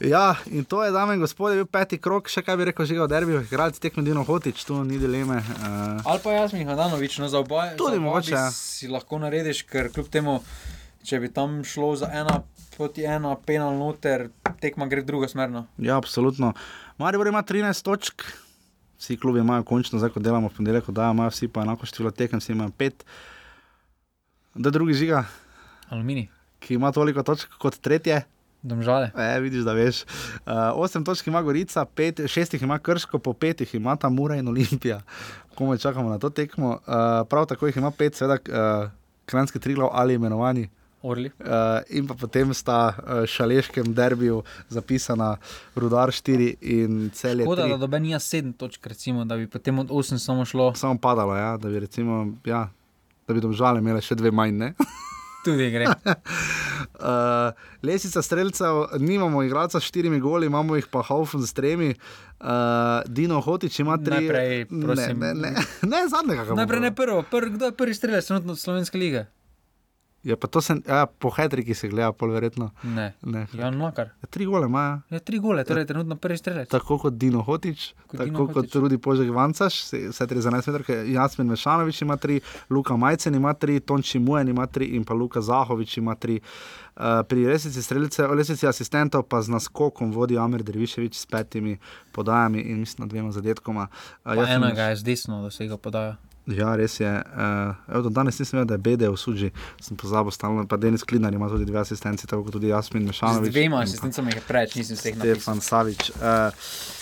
[0.00, 3.00] Ja, in to je, dame in gospodje, bil peti krok, še kaj bi rekel, že
[3.02, 5.40] o derbiju, igralci tekmo Dino Hotič, tu ni dileme.
[5.42, 7.72] Uh, Ali pa jaz, Mihajlovič, no za oba.
[7.74, 8.44] Tudi za oba mogoče, ja.
[8.54, 10.38] Si lahko narediš, ker kljub temu,
[11.02, 12.44] če bi tam šlo za ena
[12.78, 14.30] je ena penal noter,
[14.62, 15.50] tekma gre v drugo smer.
[15.50, 15.66] no.
[15.82, 16.54] Ja, absolutno.
[16.98, 18.22] Maribor ima 13 točk,
[18.98, 22.14] vsi klubi imajo končno, zdaj ko delamo v ponedeljek, da imajo vsi pa enako število
[22.14, 23.02] tekem, vsi imajo 5.
[24.54, 25.24] Da drugi žiga,
[25.90, 26.28] Aluminij,
[26.62, 28.22] ki ima toliko točk kot tretje.
[28.62, 29.10] Domžale.
[29.16, 30.02] E, vidiš, da veš.
[30.02, 34.36] Uh, 8 točk ima Gorica, 6 jih ima Krško, po 5 jih ima ta Mura
[34.36, 35.00] in Olimpija.
[35.54, 36.68] Komaj čakamo na to tekmo.
[36.70, 38.90] Uh, prav tako jih ima 5, seveda, uh,
[39.26, 40.68] Kranjski triglav ali imenovani.
[41.02, 41.30] Orli.
[41.38, 41.46] Uh,
[41.90, 45.36] in pa potem sta uh, šaleškem derbiju zapisana
[45.74, 47.44] Rudar 4 in celje.
[47.44, 47.68] Škoda, 3.
[47.68, 50.74] da dobe nija sedem točk, recimo, da bi potem od osem samo šlo.
[50.74, 52.68] Samo padalo, ja, da bi recimo, ja,
[53.28, 54.58] da bi domžale imele še dve manj.
[54.58, 54.72] Ne?
[55.48, 55.86] Tudi gre.
[55.88, 57.52] Uh,
[57.86, 61.94] lesica streljcev, nimamo igralca s štirimi goli, imamo jih pa Haufen s tremi.
[62.40, 62.46] Uh,
[63.06, 64.10] Dino Hotič ima tri.
[64.10, 65.18] Najprej, prosim.
[65.18, 66.44] Ne, ne, ne, ne zadnjega.
[66.44, 69.24] ga Najprej ne prvo, prv, kdo je prvi strelec trenutno od Slovenske lige?
[70.24, 72.70] Je pa to se, ja, po Hedriki se gleda, pol verjetno.
[72.82, 73.14] Ne.
[73.22, 73.46] Ne.
[73.54, 74.08] Jan Makar.
[74.30, 76.68] Tri gole ima, Ja, tri gole, torej trenutno prvi strelec.
[76.68, 78.74] tako kot Dino Hotič, Kot tako Dino kot Hotić.
[78.74, 79.78] Rudi Požek Vancaš,
[80.10, 82.40] vse tri za 11 metrov, Jasmin Mešanovič ima tri,
[82.70, 86.40] Luka Majcen ima tri, Tonči Mujen ima tri in pa Luka Zahovič ima tri.
[86.96, 91.78] Uh, pri lesici streljcev, lesici asistentov pa z naskokom vodi Amer Derviševič s petimi
[92.12, 93.86] podajami in mislim, da dvema zadetkoma.
[94.24, 96.16] Uh, enega je z desno, da se ga podaja.
[96.48, 97.08] Ja, res je.
[97.08, 99.50] Uh, evo, danes nisem vedel, da je BD v suži,
[99.84, 100.64] sem pozabil stalno.
[100.68, 103.52] Pa Denis Klinar ima tudi dve asistenci, tako kot tudi Jasmin Z Mešanovič.
[103.52, 105.36] dvema in pa asistencami je preveč, nisem vseh napisal.
[105.36, 106.10] Stefan Savič.
[106.16, 106.96] Uh,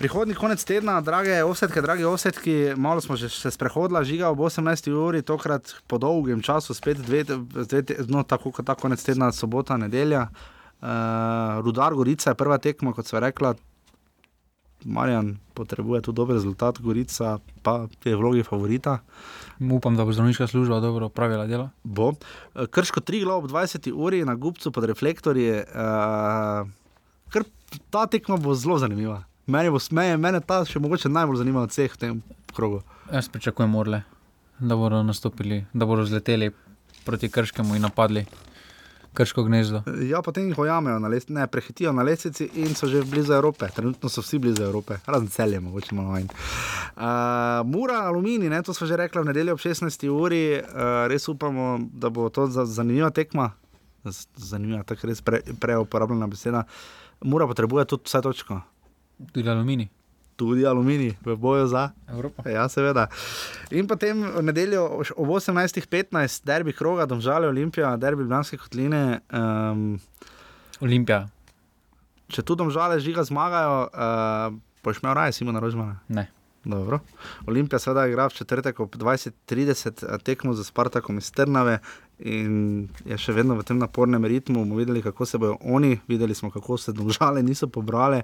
[0.00, 4.88] Prihodni konec tedna, drage offsetke, dragi offsetki, malo smo že se sprehodili, žiga ob 18.
[4.88, 9.76] uri, tokrat po dolgem času, spet dve, dve no, tako kot ta konec tedna, sobota,
[9.76, 10.30] nedelja.
[10.80, 13.52] Uh, Rudar Gorica je prva tekma, kot sva rekla.
[14.84, 18.98] Marjan potrebuje tu dober rezultat, Gorica pa je v vlogi favorita.
[19.60, 21.70] Upam, da bo zdravniška služba dobro opravila delo.
[21.84, 22.12] Bo.
[22.70, 25.50] Krško 3 glav ob 20 uri na Gubcu pod reflektorji.
[25.50, 26.68] Uh,
[27.28, 27.44] kar
[27.90, 29.22] ta tekma bo zelo zanimiva.
[29.46, 32.22] Mene, bo, smeje, mene ta še mogoče najbolj zanima od vseh v tem
[32.54, 32.82] krogu.
[33.12, 34.02] Jaz pričakujem orle,
[34.58, 36.50] da bodo nastopili, da bodo zleteli
[37.04, 38.24] proti Krškemu in napadli
[39.14, 39.82] Krško gnezdo.
[40.08, 43.68] Ja, potem jih ojamejo, na les, ne, prehitijo na lesici in so že blizu Evrope.
[43.74, 46.28] Trenutno so vsi blizu Evrope, razen celje, mogoče malo manj.
[46.30, 47.02] Uh,
[47.66, 50.08] Mura, aluminij, ne, to smo že rekli v nedeljo ob 16.
[50.08, 53.50] uri, uh, res upamo, da bo to za, zanimiva tekma.
[54.36, 56.64] Zanimiva, tako res pre, preuporabljena beseda.
[57.24, 58.60] Mura potrebuje tudi vse točko.
[59.32, 59.99] Tudi aluminij.
[60.40, 61.90] Tudi aluminij v boju za.
[62.08, 62.46] Evropa.
[62.48, 63.10] Ja, seveda.
[63.76, 64.86] In potem v nedeljo
[65.20, 69.20] ob 18.15, derbi kroga, domžale Olimpija, derbi Blanske kotline.
[69.28, 70.00] Um,
[70.80, 71.26] Olimpija.
[72.30, 75.98] če tu domžale žiga zmagajo, uh, boš imel raje Simona Rožmana.
[76.08, 76.30] Ne.
[76.64, 77.00] Dobro.
[77.48, 81.78] Olimpija seveda igra v četrtek ob 20:30 eh, tekmo za Spartakom iz Trnave
[82.20, 84.64] in je še vedno v tem napornem ritmu.
[84.64, 88.22] Bomo videli, kako se bodo oni, videli smo, kako se domžale niso pobrale.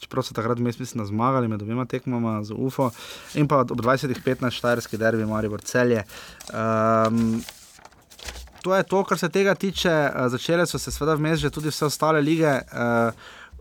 [0.00, 2.90] Čeprav so takrat mislim, da zmagali med obema tekmama z UFO,
[3.34, 6.04] in pa ob 20:15 Štajerski derbi, Maribor celje.
[6.52, 7.42] Um,
[8.62, 10.10] to je to, kar se tega tiče.
[10.28, 12.60] Začele so se seveda vmes že tudi vse ostale lige.
[12.60, 13.12] eh,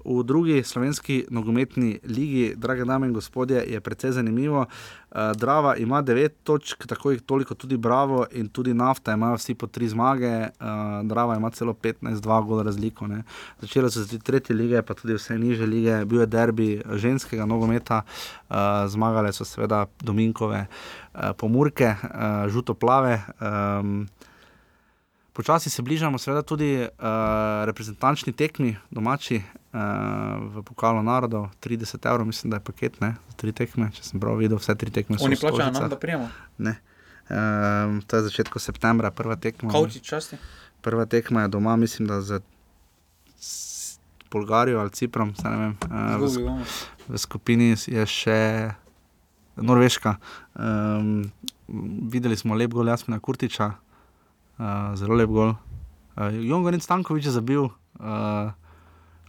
[0.05, 4.65] V drugi slovenski nogometni ligi, drage dame in gospodje, je precej zanimivo.
[5.11, 9.55] Uh, Drava ima 9 točk, tako jih toliko tudi Bravo in tudi Nafta imajo vsi
[9.55, 13.07] po 3 zmage, uh, Drava ima celo 15-2 gola razliko.
[13.07, 13.23] Ne.
[13.61, 17.45] Začele so se tudi tretje lige, pa tudi vse niže lige, bil je derbi ženskega
[17.45, 18.01] nogometa,
[18.49, 18.55] uh,
[18.87, 20.65] zmagale so seveda Dominkove,
[21.13, 23.21] uh, Pomurke, uh, Žuto plave.
[23.41, 24.07] Um,
[25.39, 26.89] Počasi se bližamo, seveda, tudi uh,
[27.63, 29.79] reprezentančni tekmi, domači uh,
[30.51, 33.87] v pokalu narodov, 30 evrov, mislim, da je paket, ne, za tri tekme.
[33.95, 36.27] Če sem prav videl, vse tri tekme so Oni v plačajo nam, da prijemo.
[36.59, 36.75] Ne.
[37.31, 39.71] Um, to je začetek septembra, prva tekma.
[39.71, 40.35] Kauči časti.
[40.83, 42.43] Prva tekma je doma, mislim, da za
[44.31, 45.77] Bolgarijo ali Ciprom, ne vem.
[45.87, 46.71] Uh, v, Zgubi bomo.
[47.07, 48.39] v skupini je še
[49.55, 50.19] Norveška.
[50.59, 51.29] Um,
[52.11, 53.88] videli smo lep gol Jasmina Kurtiča, uh,
[54.95, 55.55] zelo lep gol.
[56.19, 58.51] Uh, Jongorin Stankovič je zabil, uh,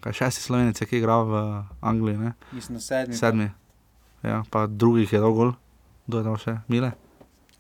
[0.03, 1.35] kaj šesti slovenec, je, ki je igral v
[1.81, 2.33] Angliji, ne?
[2.53, 3.15] Mislim, da sedmi.
[3.15, 3.49] sedmi.
[4.27, 5.55] Ja, pa drugih je dal gol,
[6.07, 6.93] kdo je dal še, Mile.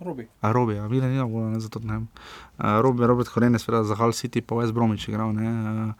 [0.00, 0.26] Robi.
[0.40, 2.06] A Robi, a Mile ni dal gol, ne zato ne vem.
[2.58, 5.30] Uh, Robi, Robert Horen je seveda za Hull City, pa West Bromwich igral.
[5.36, 5.46] Ne?
[5.46, 5.92] Uh,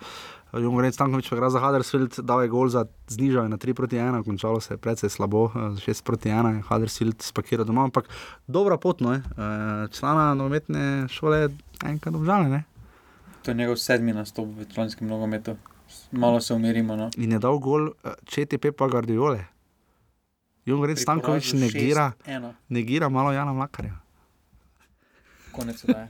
[0.53, 3.97] Jongorin Stankovič pa igra za Huddersfield, dal je gol za znižal je na 3 proti
[3.97, 8.11] 1, končalo se je precej slabo, uh, 6 proti 1, je Huddersfield spakiral doma, ampak
[8.47, 9.23] dobra pot, no, je.
[9.23, 11.49] uh, člana nogometne šole
[11.87, 12.65] enkrat obžale, ne?
[13.43, 15.57] To je njegov sedmi nastop v članskem nogometu.
[16.13, 16.97] Malo se umirimo.
[16.97, 17.11] No.
[17.17, 19.47] In je dal gol uh, ČTP pa Guardiole.
[20.67, 22.13] Jongorin Stankovič negira,
[22.69, 23.97] negira malo Jana Mlakarja.
[25.53, 26.07] Konec da.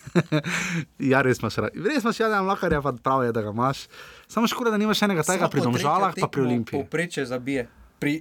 [1.12, 3.86] ja, res imaš, ra- res imaš, ja, da mlakarja, pa prav je, da ga imaš.
[4.28, 6.82] Samo škoda, da nimaš enega takega pri domžalah, pa pri Olimpiji.
[6.82, 7.68] Popreče zabije.
[8.02, 8.20] Pri,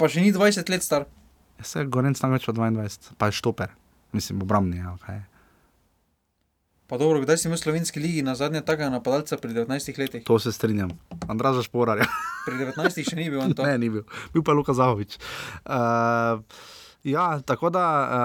[0.00, 1.08] pa še ni 20 let star.
[1.58, 3.74] Vse Gorenc tam več od 22, pa je štoper,
[4.14, 4.78] mislim, obrambni.
[4.78, 5.24] Ja, okay.
[6.88, 10.22] Pa dobro, kdaj si imel v slovenski ligi na zadnje takega napadalca pri 19 letih?
[10.24, 10.94] To se strinjam.
[11.28, 12.06] Andraža Šporarja.
[12.46, 13.60] Pri 19 še ni bil on to.
[13.68, 15.18] ne, ni bil, bil pa je Luka Zahovič.
[15.68, 16.40] Uh,
[17.04, 17.84] Ja, tako da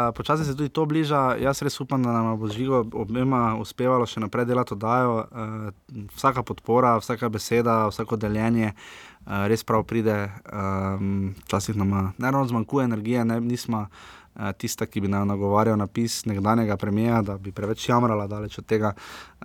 [0.09, 1.35] uh, počasi se tudi to bliža.
[1.35, 5.13] Jaz res upam, da nam bo žigo obema uspevalo še naprej delati oddajo.
[5.29, 10.17] Uh, vsaka podpora, vsaka beseda, vsako deljenje uh, res prav pride.
[10.49, 15.29] Um, včasih nam uh, ne ravno zmanjkuje energije, ne, nismo uh, tista, ki bi nam
[15.29, 18.95] nagovarjal napis nekdanjega premija, da bi preveč jamrala daleč od tega.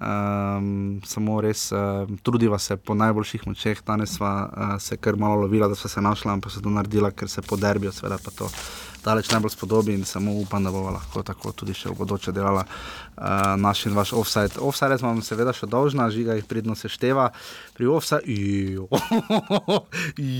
[0.01, 3.85] Um, samo res uh, trudiva se po najboljših močeh.
[3.85, 7.13] Danes sva uh, se kar malo lovila, da sva se našla, ampak se to naredila,
[7.13, 8.49] ker se poderbijo, seveda pa to
[9.05, 12.65] daleč najbolj spodobi in samo upam, da bomo lahko tako tudi še v bodoče delala
[12.65, 14.61] uh, naš in vaš offside.
[14.61, 17.31] Offside smo vam seveda še dolžna, žiga jih pridno sešteva.
[17.77, 18.25] Pri offside,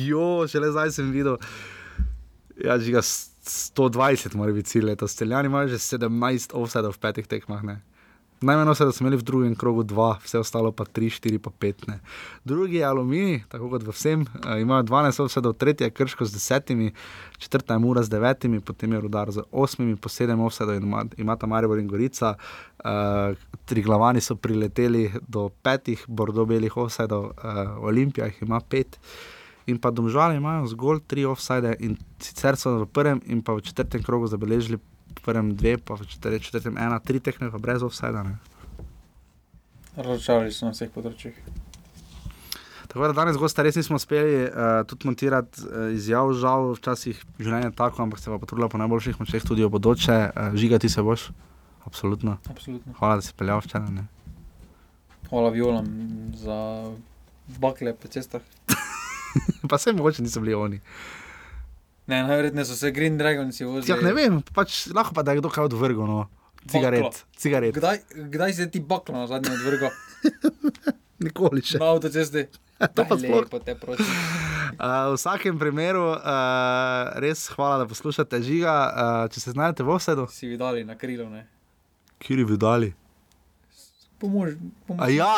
[0.09, 1.39] jo, šele zdaj sem videl,
[2.59, 7.65] ja, žiga 120 mora biti cilj, to steljani imajo že 17 offside v petih tekmah.
[8.41, 11.51] Najmanj vse, da smo imeli v drugem krogu dva, vse ostalo pa tri, štiri, pa
[11.51, 11.87] pet.
[11.89, 11.99] Ne.
[12.45, 16.37] Drugi je aluminij, tako kot v vsem, uh, imajo 12 vse do tretje, krško z
[16.37, 16.93] desetimi,
[17.39, 21.47] četrta je mura z devetimi, potem je rudar z osmimi, po sedem do ima, imata
[21.47, 22.35] Maribor in Gorica.
[22.79, 23.35] Uh,
[23.65, 26.73] tri glavani so prileteli do petih, bordo belih
[27.09, 27.33] do uh,
[27.83, 28.99] Olimpija, jih ima pet.
[29.67, 33.61] In pa domžali imajo zgolj tri offside, in sicer so v prvem in pa v
[33.61, 34.79] četrtem krogu zabeležili
[35.25, 38.25] prvem dve, pa v četrtem, četrtem ena, tri tehne, pa brez offsajda.
[39.97, 41.39] Razočarali so na vseh področjih.
[42.89, 47.69] Tako da danes gosta res nismo uspeli uh, tudi montirati uh, izjav, žal, včasih življenje
[47.69, 50.17] je tako, ampak se pa potrudila po najboljših močeh tudi v bodoče.
[50.31, 51.29] Uh, žigati se boš,
[51.85, 52.39] absolutno.
[52.49, 52.95] Absolutno.
[52.97, 53.93] Hvala, da si peljal včeraj.
[53.93, 54.07] ne.
[55.29, 55.91] Hvala violam
[56.33, 56.57] za
[57.61, 58.41] bakle po cestah.
[59.71, 60.81] pa se mogoče niso bili oni.
[62.09, 63.93] Ne, najverjetneje so se Green Dragonsi vozili.
[63.93, 66.07] Ja, ne vem, pač lahko pa da je kdo kaj odvrgel.
[66.09, 66.23] No.
[66.69, 67.75] Cigaret, cigaret.
[67.77, 69.93] Kdaj, kdaj si ti baklo na zadnje odvrgal?
[71.25, 71.79] Nikoli še.
[71.79, 72.47] Na avtocesti.
[72.95, 73.43] To pa sploh.
[73.43, 74.07] lepo te prosim.
[74.79, 78.71] Uh, v vsakem primeru, uh, res hvala, da poslušate žiga.
[78.71, 81.41] Uh, če se znajdete v vsedu, Si videli na krilo, ne?
[82.23, 82.93] kjer bi dali.
[84.23, 85.11] Pomož, A pomož.
[85.11, 85.35] ja,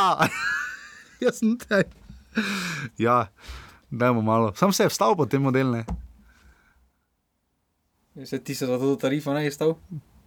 [1.24, 1.86] jaz sem te.
[3.00, 3.30] Ja,
[3.88, 4.52] dajmo malo.
[4.52, 5.86] Sam se je vstal po tem modelu,
[8.24, 9.74] Se ti se za to tarifo ne je stal?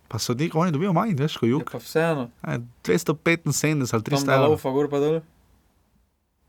[0.07, 1.63] pa so neki, oni dobijo manj, veš, kot jug.
[1.71, 2.29] pa vseeno.
[2.41, 3.49] Aj, 275
[3.89, 4.49] ali Tam 300 da evrov.
[4.49, 5.15] laufa gor pa dol.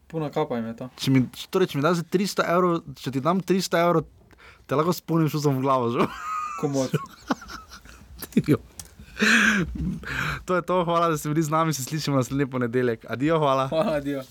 [0.07, 0.89] Puna kapa jim je to.
[0.97, 4.05] Če mi, torej, če mi daš za 300 evrov, če ti dam 300 evrov,
[4.67, 5.89] te lahko spomnim, šel sem v glavo.
[5.91, 6.05] že.
[6.61, 6.93] Komod.
[10.45, 13.07] To je to, hvala, da ste bili z nami, se slišimo naslednji ponedeljek.
[13.09, 13.69] Adijo, hvala.
[13.69, 14.23] Hvala, dio.